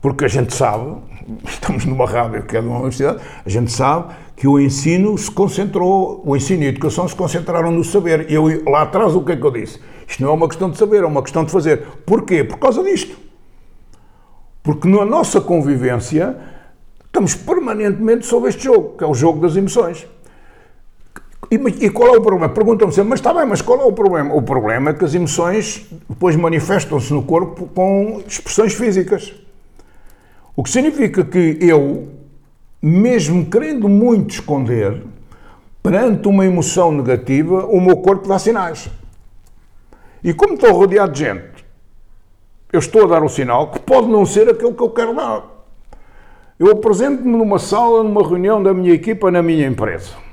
[0.00, 0.96] Porque a gente sabe,
[1.46, 5.30] estamos numa rádio que é de uma universidade, a gente sabe que o ensino se
[5.30, 8.30] concentrou, o ensino e a educação se concentraram no saber.
[8.30, 9.80] Eu, lá atrás, o que é que eu disse?
[10.08, 11.86] Isto não é uma questão de saber, é uma questão de fazer.
[12.04, 12.42] Porquê?
[12.42, 13.16] Por causa disto.
[14.62, 16.36] Porque na nossa convivência
[17.06, 20.04] estamos permanentemente sobre este jogo, que é o jogo das emoções.
[21.54, 22.48] E, e qual é o problema?
[22.48, 24.34] Perguntam-me sempre, mas está bem, mas qual é o problema?
[24.34, 29.32] O problema é que as emoções depois manifestam-se no corpo com expressões físicas.
[30.56, 32.08] O que significa que eu,
[32.82, 35.00] mesmo querendo muito esconder,
[35.80, 38.88] perante uma emoção negativa, o meu corpo dá sinais.
[40.24, 41.64] E como estou rodeado de gente,
[42.72, 45.44] eu estou a dar um sinal que pode não ser aquele que eu quero dar.
[46.58, 50.23] Eu apresento-me numa sala, numa reunião da minha equipa, na minha empresa.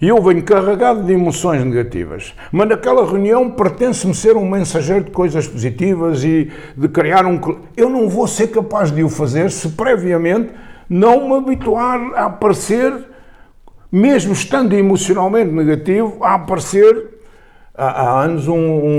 [0.00, 2.34] E eu venho carregado de emoções negativas.
[2.50, 7.38] Mas naquela reunião pertence-me ser um mensageiro de coisas positivas e de criar um.
[7.76, 10.52] Eu não vou ser capaz de o fazer se previamente
[10.88, 12.94] não me habituar a aparecer,
[13.92, 17.19] mesmo estando emocionalmente negativo, a aparecer.
[17.82, 18.54] Há, há anos, um,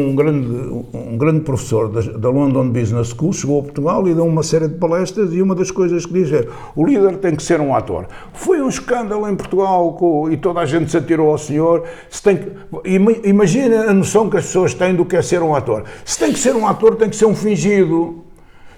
[0.09, 0.47] um grande,
[0.91, 4.67] um grande professor da, da London Business School chegou a Portugal e deu uma série
[4.67, 5.31] de palestras.
[5.33, 8.07] E uma das coisas que diz é: o líder tem que ser um ator.
[8.33, 11.83] Foi um escândalo em Portugal com- e toda a gente se atirou ao senhor.
[12.09, 12.51] Se tem que,
[12.83, 15.83] ima- imagina a noção que as pessoas têm do que é ser um ator.
[16.03, 18.23] Se tem que ser um ator, tem que ser um fingido.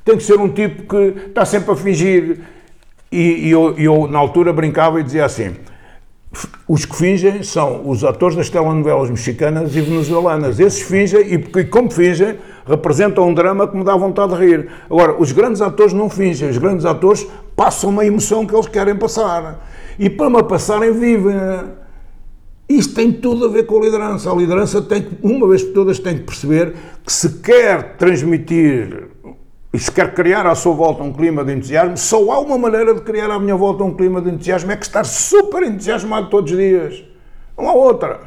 [0.03, 2.41] Tem que ser um tipo que está sempre a fingir.
[3.09, 5.55] E, e eu, eu, na altura, brincava e dizia assim:
[6.67, 10.59] os que fingem são os atores das telenovelas mexicanas e venezuelanas.
[10.59, 14.69] Esses fingem e, e como fingem, representam um drama que me dá vontade de rir.
[14.89, 18.95] Agora, os grandes atores não fingem, os grandes atores passam uma emoção que eles querem
[18.95, 19.67] passar.
[19.99, 21.35] E para me passarem, vivem.
[22.67, 24.31] Isto tem tudo a ver com a liderança.
[24.31, 26.73] A liderança tem uma vez por todas, tem que perceber
[27.05, 29.12] que se quer transmitir
[29.73, 32.93] e se quer criar à sua volta um clima de entusiasmo, só há uma maneira
[32.93, 36.51] de criar à minha volta um clima de entusiasmo, é que estar super entusiasmado todos
[36.51, 37.03] os dias.
[37.57, 38.19] Não há outra.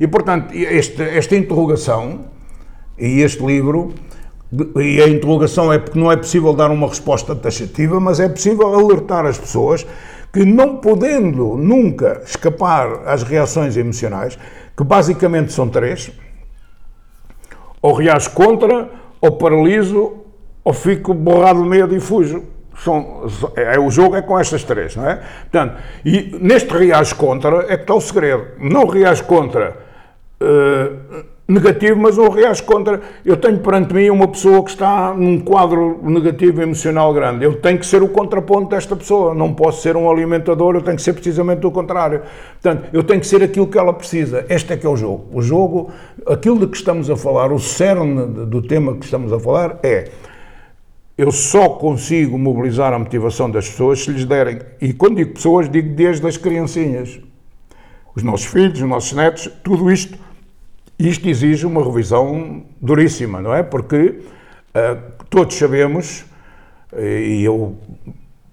[0.00, 2.22] E, portanto, este, esta interrogação
[2.98, 3.94] e este livro,
[4.76, 8.74] e a interrogação é porque não é possível dar uma resposta taxativa, mas é possível
[8.74, 9.86] alertar as pessoas
[10.32, 14.36] que, não podendo nunca escapar às reações emocionais,
[14.76, 16.10] que basicamente são três,
[17.80, 20.23] ou reajo contra, ou paraliso,
[20.64, 22.42] ou fico borrado de medo e fujo.
[22.76, 25.22] São, é, o jogo é com estas três, não é?
[25.42, 28.46] Portanto, e neste reage contra é que está o segredo.
[28.58, 29.76] Não reage contra
[30.40, 30.90] eh,
[31.46, 33.00] negativo, mas um reage contra.
[33.24, 37.44] Eu tenho perante mim uma pessoa que está num quadro negativo emocional grande.
[37.44, 39.34] Eu tenho que ser o contraponto desta pessoa.
[39.34, 42.22] Não posso ser um alimentador, eu tenho que ser precisamente o contrário.
[42.60, 44.44] Portanto, eu tenho que ser aquilo que ela precisa.
[44.48, 45.28] Este é que é o jogo.
[45.32, 45.90] O jogo,
[46.26, 50.08] aquilo de que estamos a falar, o cerne do tema que estamos a falar é
[51.16, 55.68] eu só consigo mobilizar a motivação das pessoas se lhes derem, e quando digo pessoas,
[55.68, 57.20] digo desde as criancinhas,
[58.14, 60.18] os nossos filhos, os nossos netos, tudo isto,
[60.98, 63.62] isto exige uma revisão duríssima, não é?
[63.62, 64.20] Porque
[64.74, 64.96] ah,
[65.30, 66.24] todos sabemos,
[66.96, 67.76] e eu,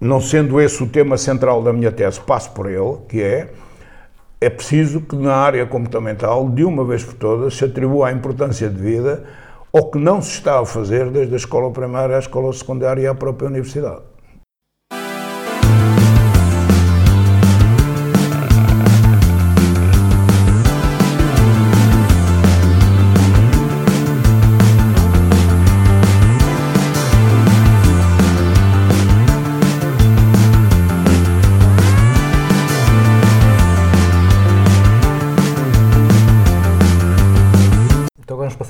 [0.00, 3.52] não sendo esse o tema central da minha tese, passo por ele, que é,
[4.40, 8.68] é preciso que na área comportamental, de uma vez por todas, se atribua a importância
[8.68, 9.24] de vida
[9.72, 13.06] ao que não se está a fazer desde a escola primária à escola secundária e
[13.06, 14.11] à própria universidade.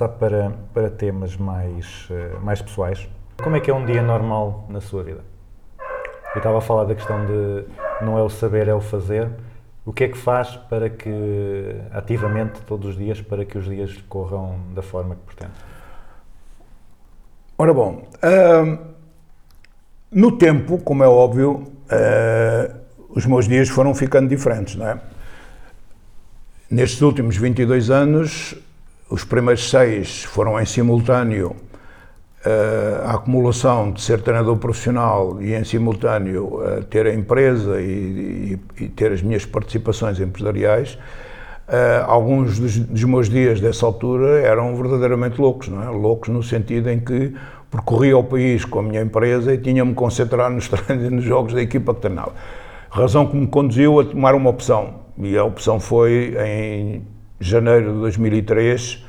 [0.03, 3.09] Passar para, para temas mais, eh, mais pessoais.
[3.43, 5.21] Como é que é um dia normal na sua vida?
[6.35, 7.65] Eu estava a falar da questão de
[8.01, 9.29] não é o saber, é o fazer.
[9.85, 13.97] O que é que faz para que, ativamente, todos os dias, para que os dias
[14.09, 15.53] corram da forma que pretende?
[17.59, 18.03] Ora bom,
[20.11, 22.75] no tempo, como é óbvio, eh,
[23.11, 25.01] os meus dias foram ficando diferentes, não é?
[26.71, 28.57] Nestes últimos 22 anos,
[29.13, 31.55] os primeiros seis foram em simultâneo
[32.45, 38.59] eh, a acumulação de ser treinador profissional e em simultâneo eh, ter a empresa e,
[38.79, 40.99] e- e ter as minhas participações empresariais.
[41.69, 45.89] Eh, alguns dos, dos meus dias dessa altura eram verdadeiramente loucos, não é?
[45.91, 47.35] Loucos no sentido em que
[47.71, 51.53] percorria o país com a minha empresa e tinha-me concentrar nos treinos e nos jogos
[51.53, 52.33] da equipa que treinava.
[52.91, 55.03] Razão que me conduziu a tomar uma opção.
[55.19, 57.12] E a opção foi em
[57.43, 59.05] janeiro de 2003,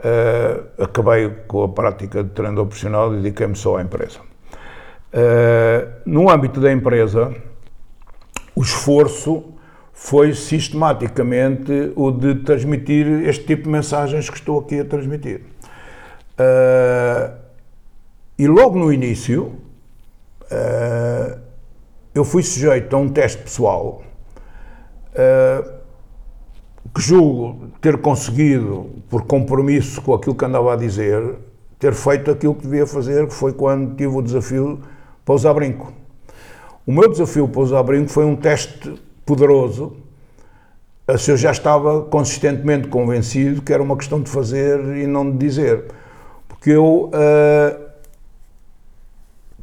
[0.00, 4.20] eh, acabei com a prática de treinador profissional e dediquei-me só à empresa.
[5.12, 7.34] Eh, no âmbito da empresa,
[8.54, 9.44] o esforço
[9.92, 15.42] foi sistematicamente o de transmitir este tipo de mensagens que estou aqui a transmitir.
[16.38, 17.30] Eh,
[18.38, 19.54] e logo no início,
[22.14, 24.02] eu fui sujeito a um teste pessoal
[25.18, 25.64] eh,
[26.96, 31.34] que julgo ter conseguido, por compromisso com aquilo que andava a dizer,
[31.78, 34.80] ter feito aquilo que devia fazer, que foi quando tive o desafio
[35.22, 35.92] para usar brinco.
[36.86, 38.94] O meu desafio para usar brinco foi um teste
[39.26, 39.94] poderoso,
[41.18, 45.36] se eu já estava consistentemente convencido que era uma questão de fazer e não de
[45.36, 45.84] dizer.
[46.48, 47.78] Porque eu, eh,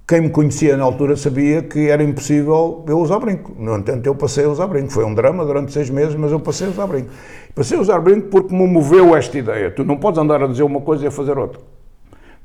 [0.08, 3.54] quem me conhecia na altura sabia que era impossível eu usar brinco.
[3.58, 4.92] No entanto, eu passei a usar brinco.
[4.92, 7.10] Foi um drama durante seis meses, mas eu passei a usar brinco.
[7.56, 9.72] Passei a usar brinco porque me moveu esta ideia.
[9.72, 11.62] Tu não podes andar a dizer uma coisa e a fazer outra.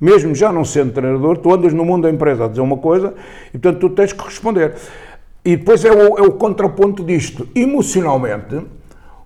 [0.00, 3.14] Mesmo já não sendo treinador, tu andas no mundo da empresa a dizer uma coisa
[3.52, 4.74] e, portanto, tu tens que responder.
[5.44, 7.48] E depois é o, é o contraponto disto.
[7.56, 8.60] Emocionalmente,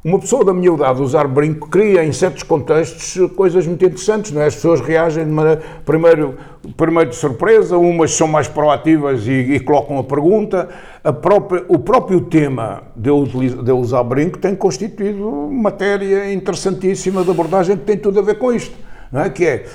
[0.05, 4.43] uma pessoa da minha idade usar brinco cria, em certos contextos, coisas muito interessantes, não
[4.43, 4.47] é?
[4.47, 6.37] As pessoas reagem de maneira, primeiro,
[6.77, 10.69] primeiro de surpresa, umas são mais proativas e, e colocam a pergunta.
[11.05, 17.23] A própria, o próprio tema de eu, de eu usar brinco tem constituído matéria interessantíssima
[17.23, 18.75] de abordagem que tem tudo a ver com isto,
[19.13, 19.31] não é?
[19.31, 19.67] Que é,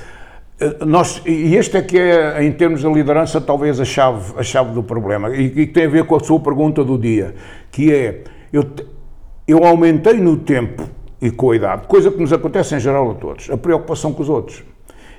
[0.59, 4.43] eh, nós, e este é que é, em termos de liderança, talvez a chave, a
[4.43, 7.33] chave do problema, e que tem a ver com a sua pergunta do dia,
[7.71, 8.65] que é, eu,
[9.47, 10.89] eu aumentei no tempo
[11.21, 14.21] e com a idade, coisa que nos acontece em geral a todos, a preocupação com
[14.21, 14.63] os outros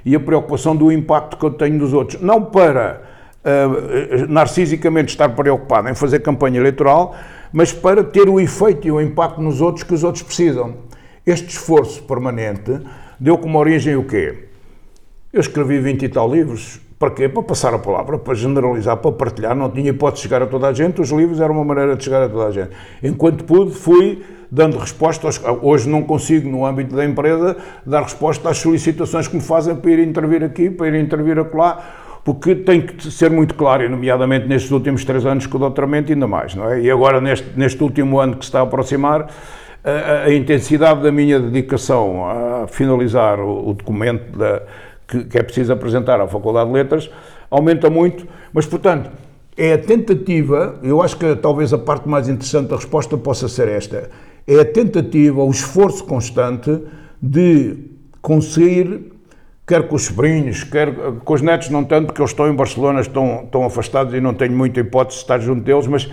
[0.05, 2.21] e a preocupação do impacto que eu tenho nos outros.
[2.21, 3.03] Não para
[3.45, 7.17] ah, narcisicamente estar preocupado em fazer campanha eleitoral,
[7.53, 10.75] mas para ter o efeito e o impacto nos outros que os outros precisam.
[11.27, 12.81] Este esforço permanente
[13.19, 14.49] deu como origem o quê?
[15.33, 16.81] Eu escrevi 20 e tal livros.
[16.99, 17.29] Para quê?
[17.29, 19.55] Para passar a palavra, para generalizar, para partilhar.
[19.55, 21.01] Não tinha hipótese de chegar a toda a gente.
[21.01, 22.71] Os livros eram uma maneira de chegar a toda a gente.
[23.03, 24.21] Enquanto pude, fui
[24.51, 25.29] dando resposta.
[25.29, 29.77] Aos, hoje não consigo, no âmbito da empresa, dar resposta às solicitações que me fazem
[29.77, 31.79] para ir intervir aqui, para ir intervir acolá,
[32.25, 36.13] porque tem que ser muito claro, e nomeadamente nestes últimos três anos com o doutoramento,
[36.13, 36.81] ainda mais, não é?
[36.81, 39.29] E agora, neste, neste último ano que se está a aproximar,
[39.85, 44.63] a, a- intensidade da minha dedicação a finalizar o, o documento da,
[45.09, 47.11] que, que é preciso apresentar à Faculdade de Letras
[47.51, 49.11] aumenta muito, mas portanto
[49.57, 53.67] é a tentativa, eu acho que talvez a parte mais interessante da resposta possa ser
[53.67, 54.09] esta,
[54.47, 56.81] é a tentativa, o esforço constante
[57.21, 57.77] de
[58.23, 59.13] conseguir,
[59.67, 60.95] quer com os sobrinhos, quer
[61.25, 64.33] com os netos não tanto, porque eu estou em Barcelona, estão, estão afastados e não
[64.33, 66.09] tenho muita hipótese de estar junto deles, mas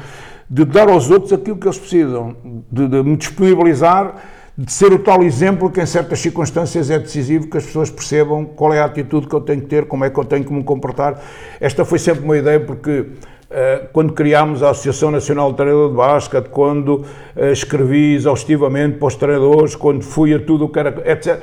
[0.50, 2.36] de dar aos outros aquilo que eles precisam,
[2.72, 4.16] de, de me disponibilizar,
[4.58, 8.46] de ser o tal exemplo que em certas circunstâncias é decisivo que as pessoas percebam
[8.46, 10.54] qual é a atitude que eu tenho que ter, como é que eu tenho que
[10.54, 11.22] me comportar.
[11.60, 13.06] Esta foi sempre uma ideia porque
[13.52, 17.04] eh, quando criámos a Associação Nacional de Treinador de Basquete, quando
[17.36, 21.38] eh, escrevi exaustivamente para os treinadores, quando fui a tudo o que era, etc.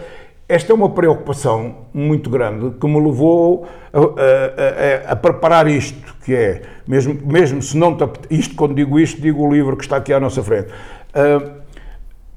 [0.49, 6.15] Esta é uma preocupação muito grande que me levou a, a- a- a preparar isto,
[6.25, 9.85] que é, mesmo, mesmo se não te isto, quando digo isto, digo o livro que
[9.85, 10.69] está aqui à nossa frente.
[11.15, 11.62] Ah,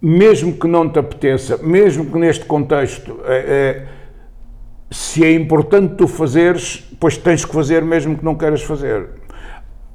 [0.06, 3.86] mesmo que não te apeteça, mesmo que neste contexto, eh, eh,
[4.92, 9.10] se é importante tu fazeres, pois tens que fazer mesmo que não queiras fazer.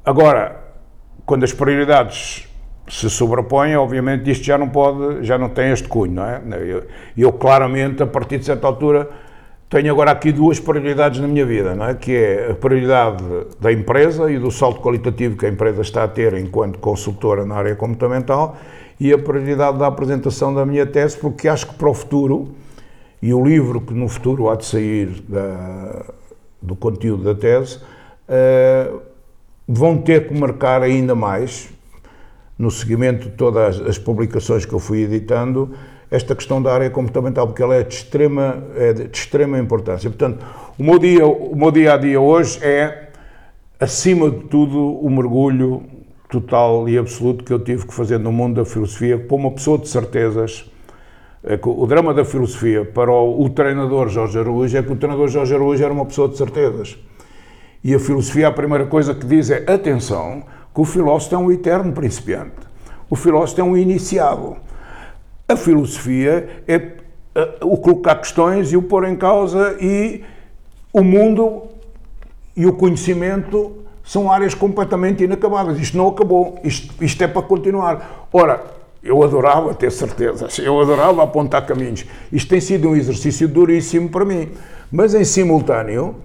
[0.04, 0.64] Agora,
[1.24, 2.48] quando as prioridades
[2.88, 6.42] se sobrepõem, obviamente isto já não pode, já não tem este cunho, não é?
[6.60, 6.82] Eu,
[7.16, 9.08] eu claramente, a partir de certa altura,
[9.68, 11.94] tenho agora aqui duas prioridades na minha vida, não é?
[11.94, 13.22] Que é a prioridade
[13.60, 17.54] da empresa e do salto qualitativo que a empresa está a ter enquanto consultora na
[17.54, 18.58] área comportamental
[19.00, 22.50] e a prioridade da apresentação da minha tese, porque acho que para o futuro,
[23.22, 26.04] e o livro que no futuro há de sair da-
[26.60, 27.78] do conteúdo da tese,
[28.28, 28.90] eh,
[29.66, 31.70] vão ter que marcar ainda mais,
[32.58, 35.70] no seguimento de todas as publicações que eu fui editando,
[36.10, 40.10] esta questão da área comportamental, porque ela é de extrema, é de extrema importância.
[40.10, 40.44] Portanto,
[40.78, 43.08] o meu, dia, o meu dia a dia hoje é,
[43.78, 45.82] acima de tudo, o mergulho
[46.30, 49.76] total e absoluto que eu tive que fazer no mundo da filosofia, para uma pessoa
[49.78, 50.70] de certezas.
[51.42, 55.28] É o drama da filosofia para o, o treinador Jorge Araújo é que o treinador
[55.28, 56.98] Jorge Araújo era uma pessoa de certezas.
[57.82, 60.42] E a filosofia, a primeira coisa que diz é: atenção,
[60.74, 62.56] que o filósofo é um eterno principiante.
[63.08, 64.56] O filósofo é um iniciado.
[65.48, 66.74] A filosofia é
[67.34, 70.22] eh, o colocar questões e o pôr em causa, e
[70.92, 71.62] o mundo
[72.54, 73.79] e o conhecimento
[74.10, 75.78] são áreas completamente inacabadas.
[75.78, 78.26] Isto não acabou, isto, isto é para continuar.
[78.32, 78.60] Ora,
[79.00, 82.04] eu adorava ter certezas, eu adorava apontar caminhos.
[82.32, 84.48] Isto tem sido um exercício duríssimo para mim,
[84.90, 86.16] mas em simultâneo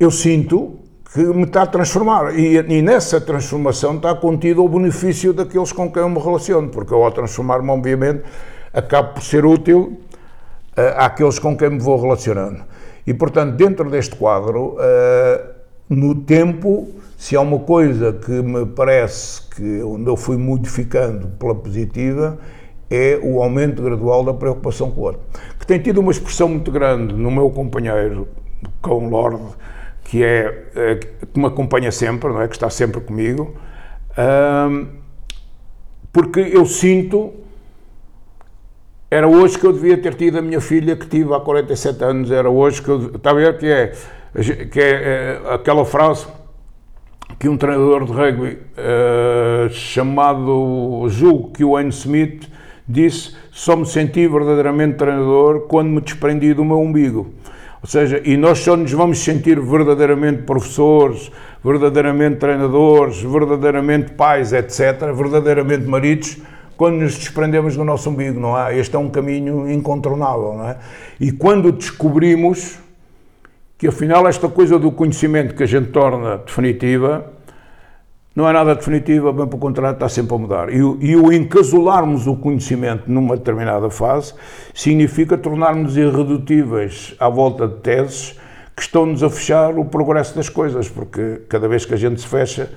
[0.00, 0.80] eu sinto
[1.14, 2.36] que me está a transformar.
[2.36, 6.92] E, e nessa transformação está contido o benefício daqueles com quem eu me relaciono, porque
[6.92, 8.24] eu, ao transformar-me, obviamente,
[8.74, 10.00] acabo por ser útil
[10.76, 12.64] eh, àqueles com quem me vou relacionando.
[13.06, 15.55] E, portanto, dentro deste quadro, eh,
[15.88, 21.54] no tempo, se há uma coisa que me parece que onde eu fui modificando pela
[21.54, 22.38] positiva,
[22.90, 25.20] é o aumento gradual da preocupação com o outro.
[25.58, 28.28] Que tem tido uma expressão muito grande no meu companheiro,
[28.82, 29.40] Cão Lord,
[30.04, 31.00] que é eh,
[31.32, 32.48] que me acompanha sempre, não é?
[32.48, 33.54] que está sempre comigo,
[36.12, 37.34] porque eu sinto
[39.10, 42.30] era hoje que eu devia ter tido a minha filha que tive há 47 anos,
[42.30, 43.14] era hoje que eu.
[43.14, 43.92] Está a ver que é,
[44.70, 46.26] que é, eh, aquela frase
[47.38, 52.48] que um treinador de rugby eh, chamado, julgo que o Wayne Smith,
[52.86, 57.32] disse: Só me senti verdadeiramente treinador quando me desprendi do meu umbigo.
[57.82, 61.30] Ou seja, e nós só nos vamos sentir verdadeiramente professores,
[61.64, 66.38] verdadeiramente treinadores, verdadeiramente pais, etc., verdadeiramente maridos,
[66.76, 68.78] quando nos desprendemos do nosso umbigo, não é?
[68.78, 70.76] Este é um caminho incontornável, não é?
[71.20, 72.78] E quando descobrimos
[73.78, 77.32] que afinal esta coisa do conhecimento que a gente torna definitiva
[78.36, 80.68] não é nada definitiva, bem pelo contrário, está sempre a mudar.
[80.68, 84.34] E, e o encasularmos o conhecimento numa determinada fase
[84.74, 88.38] significa tornarmos irredutíveis à volta de teses
[88.76, 92.26] que estão-nos a fechar o progresso das coisas, porque cada vez que a gente se
[92.26, 92.70] fecha,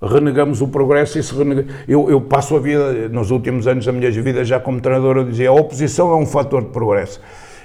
[0.00, 1.66] renegamos o progresso e se renega...
[1.86, 5.24] eu, eu passo a vida, nos últimos anos da minha vida, já como treinador, eu
[5.24, 7.20] dizia a oposição é um fator de progresso.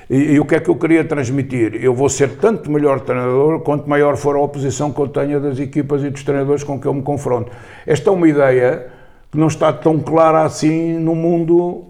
[0.10, 1.76] E, e o que é que eu queria transmitir?
[1.82, 5.60] Eu vou ser tanto melhor treinador quanto maior for a oposição que eu tenha das
[5.60, 7.52] equipas e dos treinadores com que eu me confronto.
[7.86, 8.88] Esta é uma ideia
[9.32, 11.86] que não está tão clara assim no mundo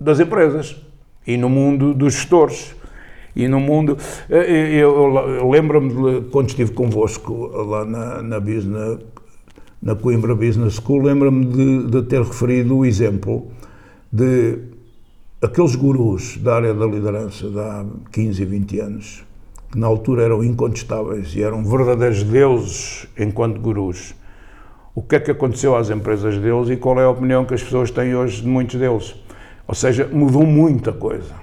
[0.00, 0.76] das empresas
[1.26, 2.74] e no mundo dos gestores.
[3.36, 3.98] E no mundo.
[4.28, 5.88] Eu, eu- eu lembro-me
[6.20, 8.98] de quando estive convosco lá na, na Business,
[9.82, 13.48] na Coimbra Business School, lembro-me de, de ter referido o exemplo
[14.12, 14.58] de
[15.44, 19.24] aqueles gurus da área da liderança de há 15 e 20 anos,
[19.70, 24.14] que na altura eram incontestáveis e eram verdadeiros deuses enquanto gurus.
[24.94, 27.62] O que é que aconteceu às empresas deles e qual é a opinião que as
[27.62, 29.14] pessoas têm hoje de muitos deles?
[29.68, 31.34] Ou seja, mudou muita coisa.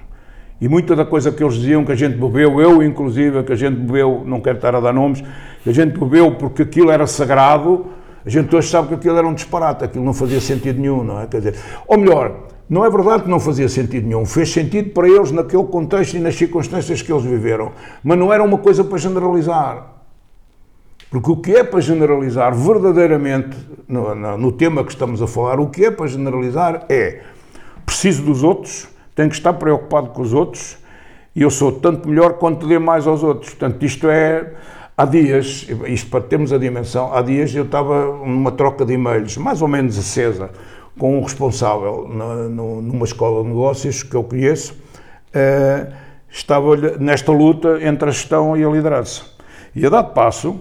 [0.60, 3.56] E muita da coisa que eles diziam que a gente bebeu, eu inclusive, que a
[3.56, 5.22] gente bebeu, não quero estar a dar nomes,
[5.62, 7.86] que a gente bebeu porque aquilo era sagrado,
[8.24, 11.20] a gente hoje sabe que aquilo era um disparate, aquilo não fazia sentido nenhum, não
[11.20, 11.26] é?
[11.26, 15.08] Quer dizer, ou melhor, não é verdade que não fazia sentido nenhum, fez sentido para
[15.08, 18.98] eles naquele contexto e nas circunstâncias que eles viveram, mas não era uma coisa para
[18.98, 19.86] generalizar.
[21.10, 23.56] Porque o que é para generalizar verdadeiramente,
[23.86, 27.20] no, no- no tema que estamos a falar, o que é para generalizar é
[27.84, 30.78] preciso dos outros, tenho que estar preocupado com os outros
[31.36, 33.50] e eu sou tanto melhor quanto dê mais aos outros.
[33.50, 34.54] Portanto, isto é.
[34.96, 39.38] Há dias, isto para termos a dimensão, há dias eu estava numa troca de e-mails
[39.38, 40.50] mais ou menos acesa
[40.98, 44.74] com um responsável na- no- numa escola de negócios que eu conheço,
[45.32, 45.86] eh,
[46.30, 49.22] estava nesta luta entre a gestão e a liderança.
[49.74, 50.60] E a dado passo,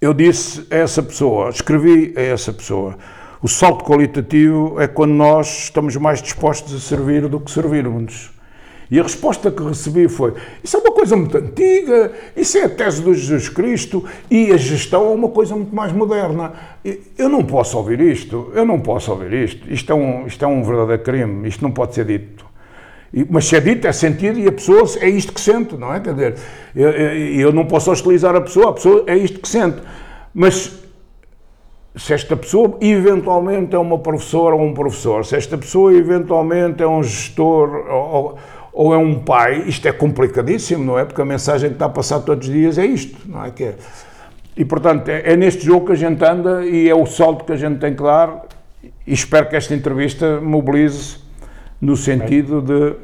[0.00, 2.96] eu disse a essa pessoa, escrevi a essa pessoa,
[3.42, 8.30] o salto qualitativo é quando nós estamos mais dispostos a servir do que servirmos.
[8.90, 12.68] E a resposta que recebi foi: Isso é uma coisa muito antiga, isso é a
[12.68, 16.52] tese do Jesus Cristo e a gestão é uma coisa muito mais moderna.
[17.16, 19.72] Eu não posso ouvir isto, eu não posso ouvir isto.
[19.72, 22.44] Isto é um, isto é um verdadeiro crime, isto não pode ser dito.
[23.30, 26.00] Mas se é dito, é sentido e a pessoa é isto que sente, não é?
[26.00, 26.34] Quer dizer,
[26.74, 29.82] eu, eu- eu não posso hostilizar a pessoa, a pessoa é isto que sente.
[30.34, 30.80] Mas
[31.94, 36.86] se esta pessoa eventualmente é uma professora ou um professor, se esta pessoa eventualmente é
[36.88, 38.38] um gestor ou,
[38.72, 41.04] ou é um pai, isto é complicadíssimo, não é?
[41.04, 43.50] Porque a mensagem que está a passar todos os dias é isto, não é?
[43.50, 43.74] Que é-
[44.56, 47.52] E portanto, é, é neste jogo que a gente anda e é o salto que
[47.52, 48.42] a gente tem que dar
[49.06, 51.16] e espero que esta entrevista mobilize
[51.80, 52.94] no sentido de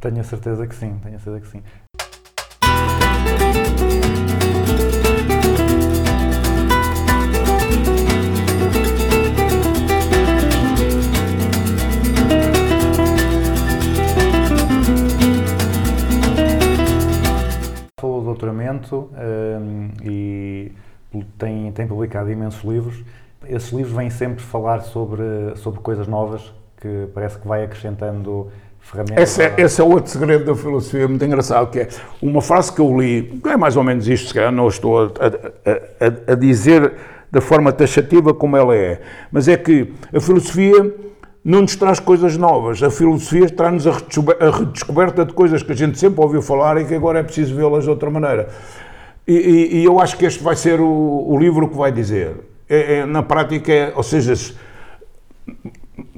[0.00, 1.62] Tenho a certeza que sim, tenho a certeza que sim.
[18.38, 19.10] Doutoramento
[19.60, 20.72] hum, e
[21.36, 23.02] tem, tem publicado imensos livros.
[23.46, 25.22] Esses livros vêm sempre falar sobre,
[25.56, 28.48] sobre coisas novas que parece que vai acrescentando
[28.80, 29.22] ferramentas.
[29.22, 31.88] Esse é, esse é outro segredo da filosofia muito engraçado, que é
[32.22, 35.06] uma frase que eu li, que é mais ou menos isto, se calhar não estou
[35.06, 36.92] a- a- a dizer
[37.30, 40.94] da forma taxativa como ela é, mas é que a filosofia
[41.50, 45.72] não nos traz coisas novas, a filosofia traz-nos a redescober- a redescoberta de coisas que
[45.72, 48.50] a gente sempre ouviu falar e que agora é preciso vê-las de outra maneira.
[49.26, 52.36] E, e- e eu acho que este vai ser o, o livro que vai dizer.
[52.68, 54.52] É- é, na prática, é, ou seja, se-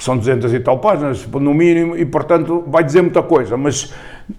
[0.00, 3.94] são 200 e tal páginas, no mínimo, e portanto vai dizer muita coisa, mas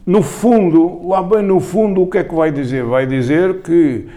[0.06, 2.84] no fundo, lá bem no fundo, o que é que vai dizer?
[2.84, 4.08] Vai dizer que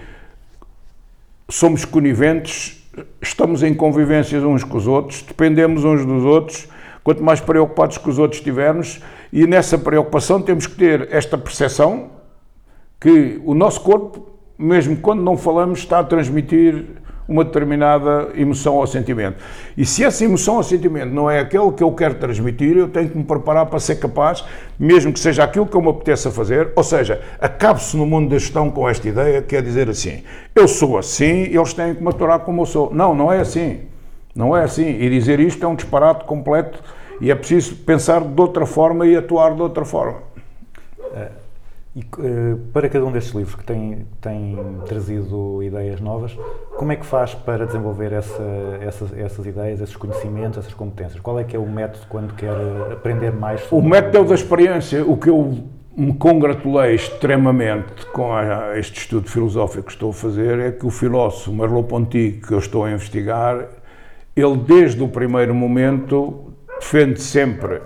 [1.49, 2.84] somos coniventes,
[3.21, 6.69] estamos em convivências uns com os outros, dependemos uns dos outros,
[7.03, 9.01] quanto mais preocupados com os outros estivermos,
[9.33, 12.11] e nessa preocupação temos que ter esta percepção
[13.01, 16.87] que o nosso corpo, mesmo quando não falamos, está a transmitir
[17.29, 19.37] uma determinada emoção ou sentimento.
[19.77, 23.09] E se essa emoção ou sentimento não é aquele que eu quero transmitir, eu tenho
[23.09, 24.45] que me preparar para ser capaz,
[24.79, 28.39] mesmo que seja aquilo que eu me apeteça fazer, ou seja, acabe-se no mundo da
[28.39, 30.23] gestão com esta ideia, que é dizer assim,
[30.55, 32.95] eu sou assim, eles têm que me aturar como eu sou.
[32.95, 33.81] Não, não é assim.
[34.35, 34.89] Não é assim.
[34.89, 36.83] E dizer isto é um disparate completo
[37.21, 40.19] e é preciso pensar de outra forma e atuar de outra forma.
[41.97, 46.37] E eh, para cada um destes livros que tem, tem trazido ideias novas,
[46.77, 48.43] como é que faz para desenvolver essa,
[48.81, 51.21] essas, essas ideias, esses conhecimentos, essas competências?
[51.21, 52.51] Qual é que é o método quando quer
[52.93, 55.05] aprender mais O sobre método é o da experiência.
[55.07, 55.57] O que eu
[55.97, 60.91] me congratulei extremamente com a- este estudo filosófico que estou a fazer é que o
[60.91, 63.69] filósofo Merleau-Ponty, que eu estou a investigar,
[64.35, 67.81] ele desde o primeiro momento defende sempre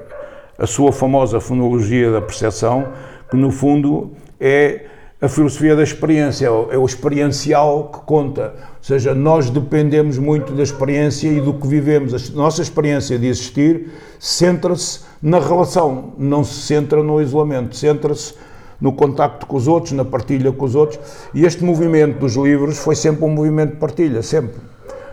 [0.59, 2.89] a sua famosa fonologia da percepção,
[3.31, 4.11] que no fundo
[4.41, 4.87] é
[5.21, 8.55] a filosofia da experiência, é o- é o experiencial que conta.
[8.79, 12.15] Ou seja, nós dependemos muito da experiência e do que vivemos.
[12.15, 18.35] A nossa experiência de existir centra-se na relação, não se centra no isolamento, centra-se
[18.81, 21.01] no contacto com os outros, na partilha com os outros.
[21.35, 24.61] E este movimento dos livros foi sempre um movimento de partilha, sempre.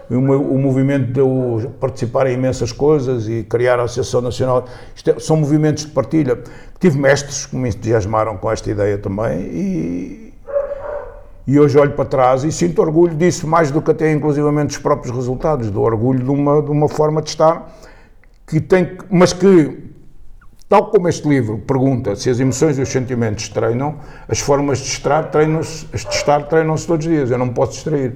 [0.10, 4.66] O, o movimento de participar em imensas coisas e criar a Associação Nacional,
[5.06, 6.39] é- são movimentos de partilha.
[6.80, 10.34] Tive mestres que me entusiasmaram com esta ideia também e,
[11.47, 14.78] e hoje olho para trás e sinto orgulho disso, mais do que até inclusivamente dos
[14.78, 17.74] próprios resultados, do orgulho de uma, de uma forma de estar
[18.47, 19.91] que tem, mas que,
[20.70, 23.95] tal como este livro pergunta se as emoções e os sentimentos treinam,
[24.28, 25.88] as formas de estar treinam-se,
[26.47, 28.16] treinam-se todos os dias, eu não me posso distrair.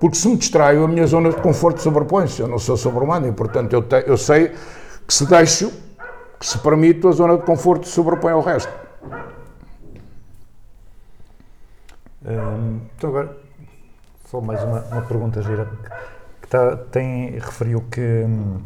[0.00, 3.32] Porque se me distraio, a minha zona de conforto sobrepõe-se, eu não sou sobre-humano e,
[3.32, 4.48] portanto, eu, te- eu sei
[5.06, 5.70] que se deixo,
[6.38, 8.72] que se permito, a zona de conforto sobrepõe ao resto.
[12.24, 13.36] Hum, então agora,
[14.26, 15.68] só mais uma, uma pergunta gira.
[16.42, 18.58] Que tá- tem, referiu que, hum,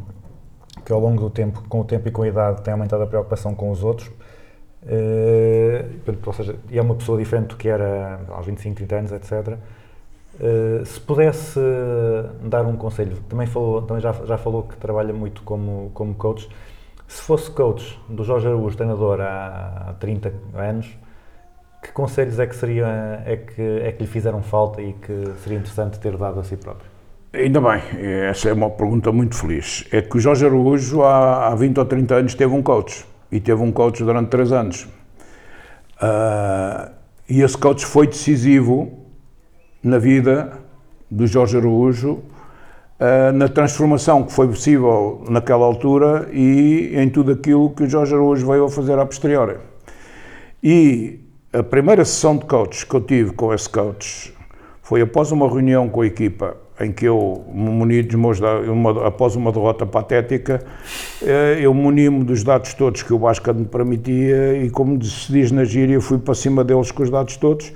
[0.84, 3.06] que ao longo do tempo, com o tempo e com a idade, tem aumentado a
[3.06, 4.10] preocupação com os outros.
[6.04, 9.56] Portanto, ou seja, é uma pessoa diferente do que era aos 25, 30 anos, etc.
[10.40, 11.60] Eh, se pudesse
[12.42, 16.48] dar um conselho, também, falou, também já, já falou que trabalha muito como, como coach.
[17.06, 20.98] Se fosse coach do Jorge Araújo, treinador há, há 30 anos,
[21.82, 25.58] que conselhos é que, seria, é, que, é que lhe fizeram falta e que seria
[25.58, 26.90] interessante ter dado a si próprio?
[27.32, 27.82] Ainda bem,
[28.28, 29.86] essa é uma pergunta muito feliz.
[29.92, 33.04] É que o Jorge Araújo, há, há 20 ou 30 anos, teve um coach.
[33.30, 34.88] E teve um coach durante 3 anos.
[36.00, 36.92] Ah,
[37.28, 39.03] e esse coach foi decisivo
[39.84, 40.52] na vida
[41.10, 42.20] do Jorge Araújo,
[42.98, 48.14] ah, na transformação que foi possível naquela altura e em tudo aquilo que o Jorge
[48.14, 49.56] Araújo veio a fazer a posteriori.
[50.62, 51.20] E
[51.52, 54.34] a primeira sessão de coach que eu tive com esse coach
[54.82, 59.06] foi após uma reunião com a equipa em que eu me muni dos meus uma-
[59.06, 60.64] após uma derrota patética,
[61.22, 65.52] eh, eu muni-me dos dados todos que o Basca me permitia e, como se diz
[65.52, 67.72] na gíria, fui para cima deles com os dados todos.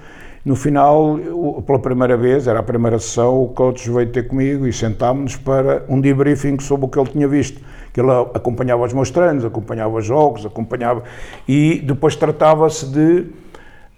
[0.49, 1.19] No final,
[1.67, 5.85] pela primeira vez, era a primeira sessão, o coach veio ter comigo e sentámos-nos para
[5.91, 7.61] um debriefing sobre o que ele tinha visto.
[7.93, 11.03] Que ele acompanhava os meus treinos, acompanhava os jogos, acompanhava...
[11.47, 13.27] E depois tratava-se de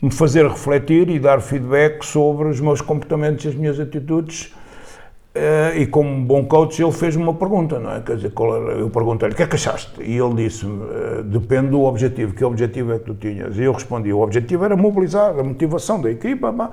[0.02, 4.52] me fazer refletir e dar feedback sobre os meus comportamentos e as minhas atitudes.
[5.32, 8.00] Eh, e como bom coach, ele fez-me uma pergunta, não é?
[8.00, 8.32] Quer dizer,
[8.76, 10.02] eu perguntei-lhe, o que é que achaste?
[10.02, 13.56] E ele disse-me, eh, depende do objetivo, que objetivo é que tu tinhas?
[13.56, 16.72] E eu respondi, o objetivo era mobilizar a motivação da equipa, pá,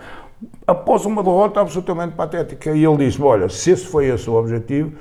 [0.66, 2.72] após uma derrota absolutamente patética.
[2.72, 4.92] E ele disse, olha, se esse foi esse o objetivo,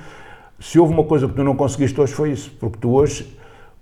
[0.61, 3.36] se houve uma coisa que tu não conseguiste hoje foi isso, porque tu hoje,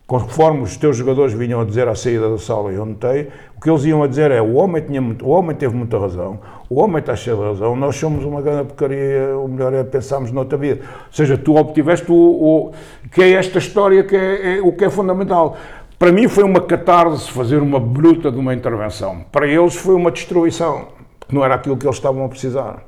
[0.07, 3.71] conforme os teus jogadores vinham a dizer à saída da sala e notei, o que
[3.71, 6.79] eles iam a dizer é o homem, tinha muito, o homem teve muita razão, o
[6.79, 10.59] homem está cheio de razão, nós somos uma grande porcaria, o melhor é pensarmos noutra
[10.59, 10.83] vida.
[11.07, 12.73] Ou seja, tu obtiveste o, o
[13.11, 15.57] que é esta história que é, é o que é fundamental.
[15.99, 19.25] Para mim foi uma catarse fazer uma bruta de uma intervenção.
[19.33, 22.85] Para eles foi uma destruição, porque não era aquilo que eles estavam a precisar.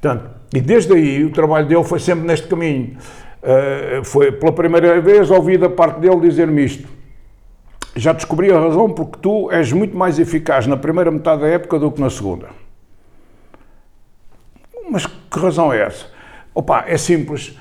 [0.00, 2.96] Portanto, e desde aí o trabalho dele foi sempre neste caminho.
[3.42, 6.88] Uh, foi pela primeira vez ouvi da parte dele dizer-me isto.
[7.96, 11.78] Já descobri a razão porque tu és muito mais eficaz na primeira metade da época
[11.78, 12.48] do que na segunda.
[14.90, 16.06] mas que razão é essa?
[16.54, 17.58] Opa, é simples.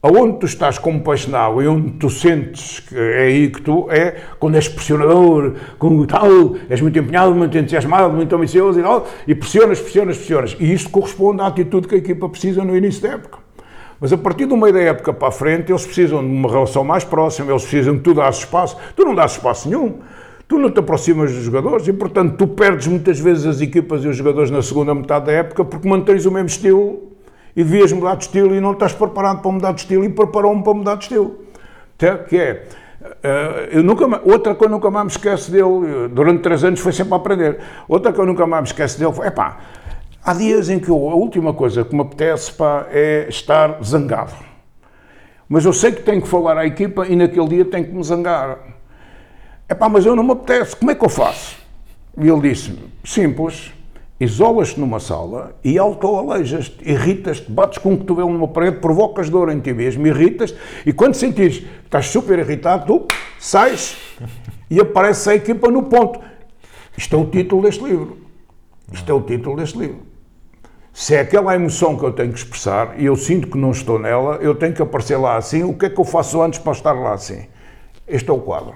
[0.00, 3.60] Aonde tu estás como peixe na água e onde tu sentes que é aí que
[3.60, 8.82] tu é, quando és pressionador, com tal, és muito empenhado, muito entusiasmado, muito ambicioso e
[8.82, 10.56] tal, e pressionas, pressionas, pressionas.
[10.60, 13.47] E isto corresponde à atitude que a equipa precisa no início da época.
[14.00, 17.04] Mas a partir meio da época para a frente, eles precisam de uma relação mais
[17.04, 18.76] próxima, eles precisam que tu dás espaço.
[18.94, 19.98] Tu não dás espaço nenhum.
[20.46, 24.08] Tu não te aproximas dos jogadores e, portanto, tu perdes muitas vezes as equipas e
[24.08, 27.12] os jogadores na segunda metade da época porque mantens o mesmo estilo
[27.54, 30.62] e devias mudar de estilo e não estás preparado para mudar de estilo e preparou-me
[30.62, 31.40] para mudar de estilo.
[31.96, 32.64] Até Que é,
[33.22, 36.92] eh, eu nunca, outra que eu nunca mais me esqueço dele, durante três anos foi
[36.92, 37.58] sempre a aprender.
[37.86, 39.58] Outra que eu nunca mais me esqueço dele foi, epá,
[40.22, 44.34] há dias em que eu, a última coisa que me apetece pá, é estar zangado.
[45.48, 48.04] Mas eu sei que tenho que falar à equipa e naquele dia tenho que me
[48.04, 48.58] zangar.
[49.68, 51.56] Epá, mas eu não me apetece, como é que eu faço?
[52.16, 53.72] E ele disse-me, simples,
[54.20, 59.60] isolas-te numa sala e autoalejas-te, irritas-te, bates com um cotovelo numa parede, provocas dor em
[59.60, 60.54] ti mesmo, irritas
[60.84, 63.06] e quando sentires que estás super irritado, tu
[63.38, 63.96] sais
[64.70, 66.20] e aparece a equipa no ponto.
[66.96, 68.18] Isto é o título deste livro.
[68.92, 70.07] Isto é o título deste livro.
[71.00, 74.00] Se é aquela emoção que eu tenho que expressar e eu sinto que não estou
[74.00, 75.62] nela, eu tenho que aparecer lá assim.
[75.62, 77.46] O que é que eu faço antes para estar lá assim?
[78.04, 78.74] Este é o quadro.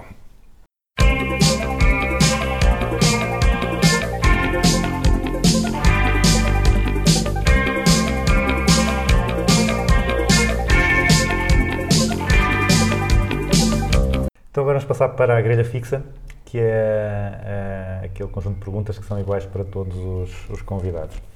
[14.48, 16.04] Então agora vamos passar para a grelha fixa,
[16.44, 21.31] que é eh, aquele conjunto de perguntas que são iguais para todos os, os convidados.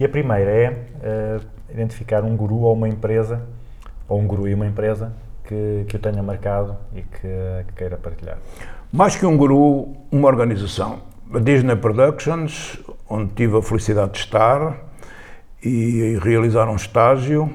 [0.00, 1.40] E a primeira é eh,
[1.72, 3.42] identificar um guru ou uma empresa,
[4.08, 5.12] ou um guru e uma empresa,
[5.44, 8.38] que, que o tenha marcado e que, que queira partilhar.
[8.92, 11.00] Mais que um guru, uma organização.
[11.34, 12.78] A Disney Productions,
[13.10, 14.76] onde tive a felicidade de estar
[15.64, 17.50] e realizar um estágio,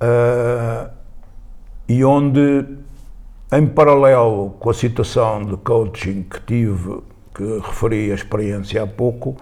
[0.00, 0.90] eh,
[1.86, 2.66] e onde,
[3.52, 7.02] em paralelo com a situação de coaching que tive,
[7.34, 9.36] que referi a experiência há pouco,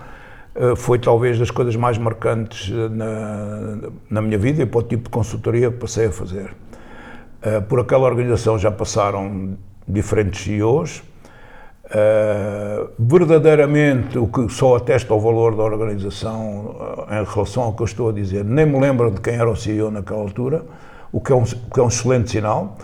[0.76, 5.04] foi talvez das coisas mais marcantes eh, na, na minha vida e para o tipo
[5.04, 6.50] de consultoria que passei a fazer.
[7.40, 9.56] Uh, por aquela organização já passaram
[9.88, 11.02] diferentes CEOs.
[12.98, 16.76] Verdadeiramente, o que só atesta o valor da organização
[17.10, 19.56] em relação ao que eu estou a dizer, nem me lembro de quem era o
[19.56, 20.62] CEO naquela altura,
[21.10, 22.76] o que é um, que é um excelente sinal,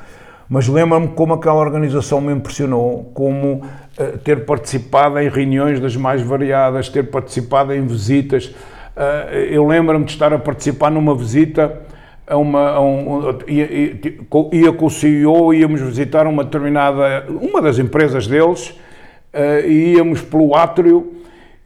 [0.48, 3.62] mas lembro-me como aquela organização me impressionou, como
[3.98, 8.46] uh, ter participado em reuniões das mais variadas, ter participado em visitas.
[8.46, 11.82] Uh, eu lembro-me de estar a participar numa visita
[12.26, 14.00] a uma, a um, ia, ia,
[14.52, 18.70] ia com o CEO, íamos visitar uma determinada, uma das empresas deles,
[19.34, 21.12] uh, e íamos pelo átrio,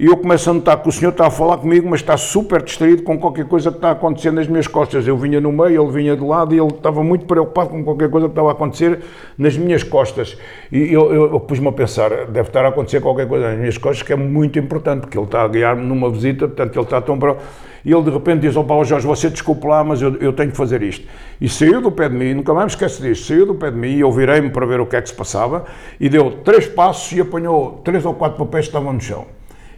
[0.01, 2.63] e eu começo a notar que o senhor está a falar comigo, mas está super
[2.63, 5.07] distraído com qualquer coisa que está acontecendo nas minhas costas.
[5.07, 8.09] Eu vinha no meio, ele vinha de lado, e ele estava muito preocupado com qualquer
[8.09, 9.01] coisa que estava a acontecer
[9.37, 10.39] nas minhas costas.
[10.73, 13.77] E eu, eu, eu pus-me a pensar, deve estar a acontecer qualquer coisa nas minhas
[13.77, 17.03] costas que é muito importante, porque ele está a guiar-me numa visita, portanto ele está
[17.03, 17.51] tão preocupado.
[17.85, 20.51] E ele de repente diz: Opa, oh Jorge, você desculpe lá, mas eu, eu, tenho
[20.51, 21.07] que fazer isto.
[21.39, 23.77] E saiu do pé de mim, nunca mais me esqueço disto, saiu do pé de
[23.77, 25.67] mim e eu virei-me para ver o que é que se passava
[26.01, 29.27] e deu três passos e apanhou três ou quatro papéis que estavam no chão.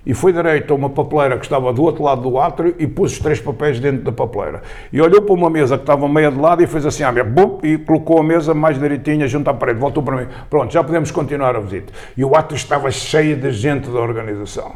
[0.04, 3.12] E foi direito a uma papeleira que estava do outro lado do átrio e pôs
[3.12, 4.62] os três papéis dentro da papeleira.
[4.92, 7.60] E olhou para uma mesa que estava meia de lado e fez assim, ah, bum,
[7.62, 9.78] e colocou a mesa mais direitinha junto à parede.
[9.78, 10.28] Voltou para mim.
[10.50, 11.92] Pronto, já podemos continuar a visita.
[12.16, 14.74] E o átrio estava cheio de gente da organização.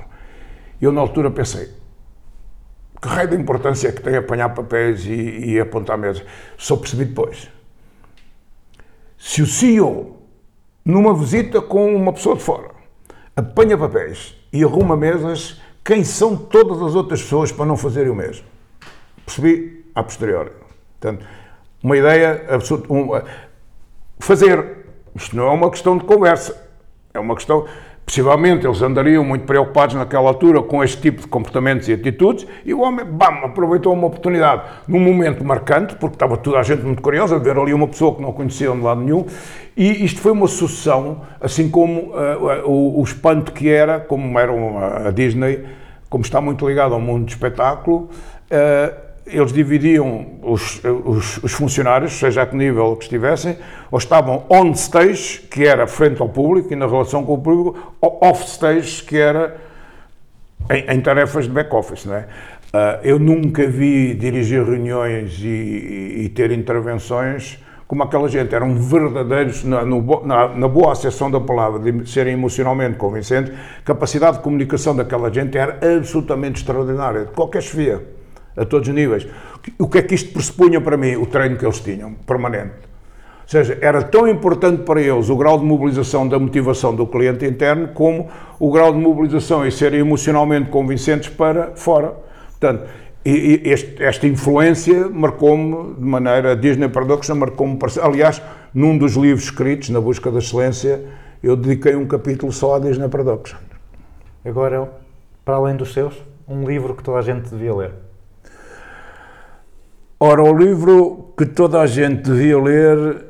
[0.81, 1.71] E eu na altura pensei,
[3.03, 6.25] que raio de importância é que tem apanhar papéis e, e apontar mesas?
[6.57, 7.51] Só percebi depois.
[9.19, 10.19] Se o CEO,
[10.85, 12.71] numa visita com uma pessoa de fora,
[13.35, 18.15] apanha papéis e arruma mesas, quem são todas as outras pessoas para não fazerem o
[18.15, 18.47] mesmo?
[19.27, 20.51] Percebi a posteriori.
[20.99, 21.27] Portanto,
[21.83, 22.91] uma ideia absoluta.
[22.91, 23.11] Um,
[24.19, 24.87] fazer.
[25.15, 26.57] Isto não é uma questão de conversa.
[27.13, 27.67] É uma questão.
[28.07, 32.73] Possivelmente eles andariam muito preocupados naquela altura com este tipo de comportamentos e atitudes e
[32.73, 37.03] o homem, bam, aproveitou uma oportunidade num momento marcante, porque estava toda a gente muito
[37.03, 39.27] curiosa de ver ali uma pessoa que não conheciam de lado nenhum
[39.77, 44.53] e isto foi uma sucessão, assim como uh, o, o, espanto que era, como era
[44.53, 45.67] uma, a Disney,
[46.09, 48.09] como está muito ligado ao mundo do espetáculo,
[48.53, 53.57] uh, eles dividiam os, os, os, funcionários, seja a que nível que estivessem,
[53.91, 57.95] ou estavam on stage, que era frente ao público e na relação com o público,
[58.01, 59.57] ou off stage, que era
[60.71, 62.05] em, em tarefas de back-office.
[62.05, 62.21] Não é?
[62.21, 67.59] Uh, eu nunca vi dirigir reuniões e, e, e, ter intervenções
[67.89, 68.55] como aquela gente.
[68.55, 73.53] Eram verdadeiros, na, no, na, na boa acessão da palavra, de serem emocionalmente convincentes.
[73.53, 78.16] A capacidade de comunicação daquela gente era absolutamente extraordinária, de qualquer chefia
[78.57, 79.27] a todos os níveis.
[79.79, 81.17] O que é que isto pressupunha para mim?
[81.17, 82.73] O treino que eles tinham, permanente.
[83.43, 87.45] Ou seja, era tão importante para eles o grau de mobilização da motivação do cliente
[87.45, 88.29] interno como
[88.59, 92.15] o grau de mobilização e serem emocionalmente convincentes para fora.
[92.51, 92.89] Portanto,
[93.25, 98.43] este- esta influência marcou-me de maneira, Disney Production marcou-me, aliás,
[98.75, 101.05] num dos livros escritos, Na Busca da Excelência,
[101.43, 103.59] eu dediquei um capítulo só à Disney Production.
[104.45, 104.91] Agora,
[105.45, 106.15] para além dos seus,
[106.49, 108.06] um livro que toda a gente devia ler.
[110.19, 113.27] Ora, o livro que toda a gente devia ler,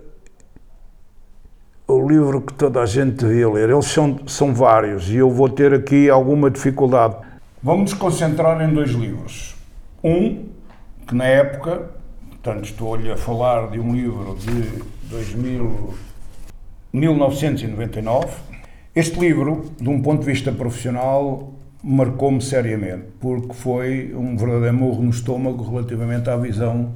[1.88, 5.48] o livro que toda a gente devia ler, eles são, são vários e eu vou
[5.48, 7.16] ter aqui alguma dificuldade.
[7.60, 9.56] Vamos nos concentrar em dois livros.
[10.04, 10.46] Um,
[11.08, 11.90] que na época,
[12.28, 15.92] portanto estou-lhe a falar de um livro de 2000,
[16.92, 18.28] 1999.
[18.94, 21.52] Este livro, de um ponto de vista profissional,
[21.88, 26.92] marcou-me seriamente, porque foi um verdadeiro murro no estômago relativamente à visão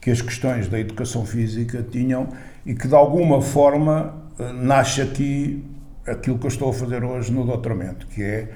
[0.00, 2.28] que as questões da educação física tinham
[2.64, 5.64] e que, de alguma forma, eh, nasce aqui
[6.06, 8.48] aquilo que eu estou a fazer hoje no doutoramento, que é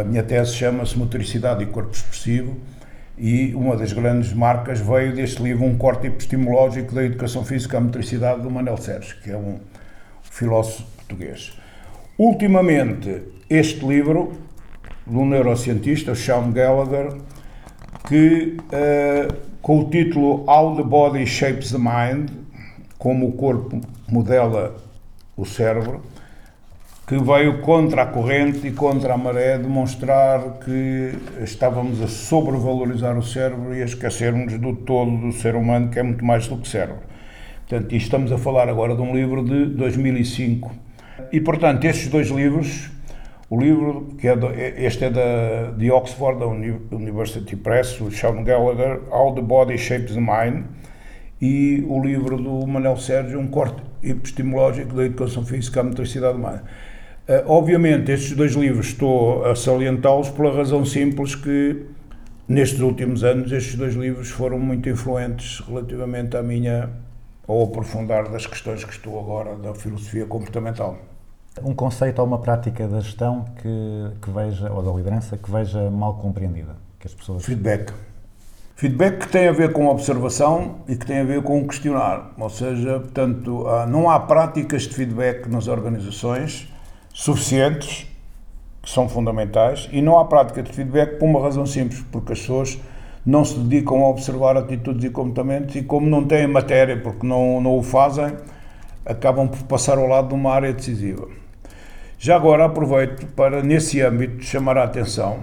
[0.00, 2.56] a minha tese chama-se Motoricidade e Corpo Expressivo
[3.18, 7.80] e uma das grandes marcas veio deste livro, um corte epistemológico da educação física à
[7.82, 9.58] motricidade do Manel Sérgio, que é um
[10.22, 11.52] filósofo português.
[12.16, 14.32] Ultimamente, este livro,
[15.06, 17.12] de um neurocientista, Sean Gallagher,
[18.08, 19.28] que eh,
[19.60, 22.30] com o título How the Body Shapes the Mind,
[22.98, 24.76] como o corpo modela
[25.36, 26.02] o cérebro,
[27.06, 31.12] que veio contra a corrente e contra a maré demonstrar que
[31.42, 36.02] estávamos a sobrevalorizar o cérebro e a esquecermos do todo do ser humano, que é
[36.02, 37.02] muito mais do que cérebro.
[37.68, 40.72] Portanto, estamos a falar agora de um livro de 2005.
[41.32, 42.90] E, portanto, estes dois livros,
[43.52, 48.10] o livro, que é é- este é da, de Oxford, da Uni- University Press, o
[48.10, 50.64] Sean Gallagher, How the Body Shapes the Mind,
[51.38, 56.64] e o livro do Manuel Sérgio, um corte epistemológico da educação física à motricidade humana.
[57.28, 61.82] Eh, obviamente, estes dois livros estou a salientá-los pela razão simples que,
[62.48, 66.88] nestes últimos anos, estes dois livros foram muito influentes relativamente à minha,
[67.46, 71.11] ao aprofundar das questões que estou agora da filosofia comportamental.
[71.60, 75.90] Um conceito ou uma prática da gestão que, que veja, ou da liderança, que veja
[75.90, 76.76] mal compreendida.
[76.98, 77.44] Que as pessoas.
[77.44, 77.92] Feedback.
[78.74, 82.32] Feedback que tem a ver com observação e que tem a ver com questionar.
[82.38, 86.68] Ou seja, portanto, não há práticas de feedback nas organizações
[87.12, 88.06] suficientes,
[88.82, 92.40] que são fundamentais, e não há prática de feedback por uma razão simples, porque as
[92.40, 92.78] pessoas
[93.24, 97.60] não se dedicam a observar atitudes e comportamentos e como não têm matéria, porque não,
[97.60, 98.36] não o fazem,
[99.06, 101.41] acabam por passar ao lado de uma área decisiva.
[102.22, 105.40] Já agora aproveito para, nesse âmbito, chamar a atenção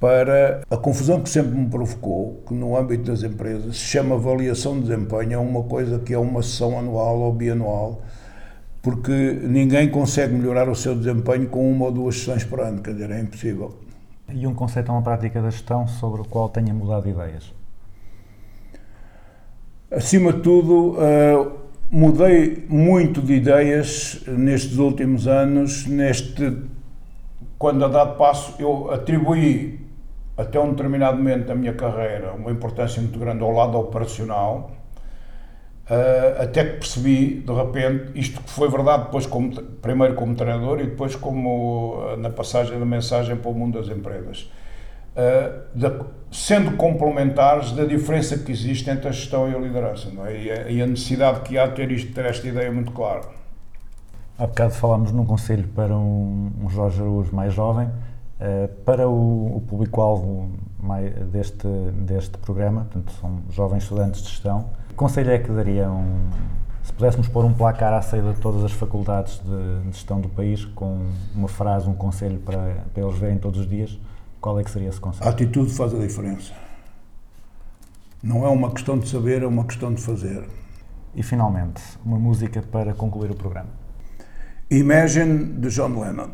[0.00, 4.80] para a confusão que sempre me provocou, que no âmbito das empresas se chama avaliação
[4.80, 8.00] de desempenho, é uma coisa que é uma sessão anual ou bianual,
[8.80, 9.12] porque
[9.42, 13.10] ninguém consegue melhorar o seu desempenho com uma ou duas sessões por ano, quer dizer,
[13.10, 13.76] é impossível.
[14.32, 17.52] E um conceito ou uma prática da gestão sobre o qual tenha mudado de ideias.
[19.90, 21.63] Acima de tudo, eh,
[21.94, 25.86] mudei muito de ideias nestes últimos anos.
[25.86, 26.58] Neste,
[27.56, 29.78] quando a dado passo, eu atribuí
[30.36, 34.72] até um determinado momento da minha carreira uma importância muito grande ao lado operacional,
[35.88, 40.80] eh, até que percebi, de repente, isto que foi verdade depois como, primeiro como treinador
[40.80, 44.50] e depois como eh, na passagem da mensagem para o mundo das empresas.
[45.16, 50.42] Uh, da- sendo complementares da diferença que existe entre a gestão e a liderança é?
[50.42, 53.22] e, a, e a necessidade que há de ter, isto, ter esta ideia muito clara.
[54.36, 57.88] Há bocado falámos num conselho para um, um Jorge Araújo mais jovem,
[58.40, 60.50] eh, para o, o público-alvo
[61.30, 64.70] deste, deste programa, portanto, são jovens estudantes de gestão.
[64.88, 66.04] Que conselho é que dariam,
[66.82, 70.28] se pudéssemos pôr um placar à saída de todas as faculdades de, de gestão do
[70.28, 70.98] país, com
[71.32, 73.96] uma frase, um conselho para, para eles verem todos os dias,
[74.44, 75.30] qual é que seria esse A conselho?
[75.30, 76.52] atitude faz a diferença.
[78.22, 80.46] Não é uma questão de saber, é uma questão de fazer.
[81.14, 83.70] E finalmente, uma música para concluir o programa.
[84.70, 86.28] Imagine de John Lennon.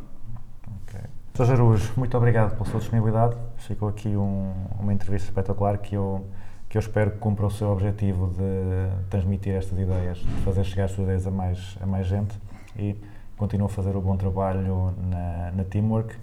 [0.83, 1.01] Ok.
[1.37, 1.53] Sr.
[1.53, 3.37] Araújo, muito obrigado pela sua disponibilidade.
[3.59, 6.27] Ficou aqui um- uma entrevista espetacular que eu,
[6.69, 10.87] que eu espero que cumpra o seu objetivo de transmitir estas ideias, de fazer chegar
[10.87, 12.37] as suas ideias a mais, a mais gente
[12.77, 12.97] e
[13.37, 16.17] continue a fazer o bom trabalho na, na Teamwork.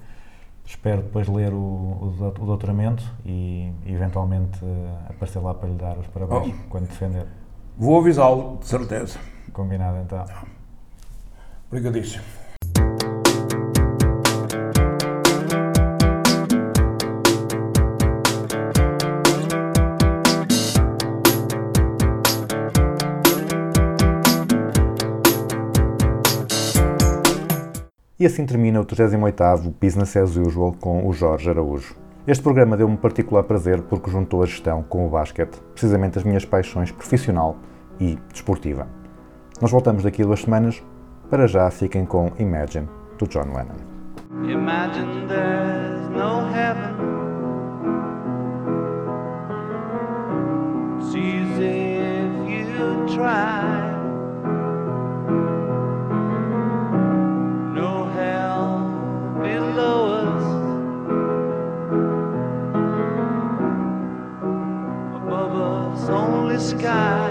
[0.70, 5.76] Espero depois ler o, o, dout- o doutoramento e eventualmente eh, aparecer lá para lhe
[5.76, 6.70] dar os parabéns Oh.
[6.70, 7.26] quando defender.
[7.78, 9.18] Vou avisá-lo, de certeza.
[9.54, 10.26] Combinado então.
[11.72, 12.24] Obrigadíssimo.
[28.26, 31.96] Assim termina o 38º Business as Usual com o Jorge Araújo.
[32.26, 36.44] Este programa deu-me particular prazer porque juntou a gestão com o basquete, precisamente as minhas
[36.44, 37.56] paixões profissional
[38.00, 38.88] e desportiva.
[39.62, 40.84] Nós voltamos daqui a duas semanas.
[41.30, 42.88] Para já, fiquem com Imagine,
[43.20, 43.78] do John Lennon.
[44.50, 46.96] Imagine there's no heaven.
[51.00, 52.00] It's easy
[52.48, 53.97] if you try.
[59.58, 60.44] Below us.
[65.18, 67.28] Above us, only sky.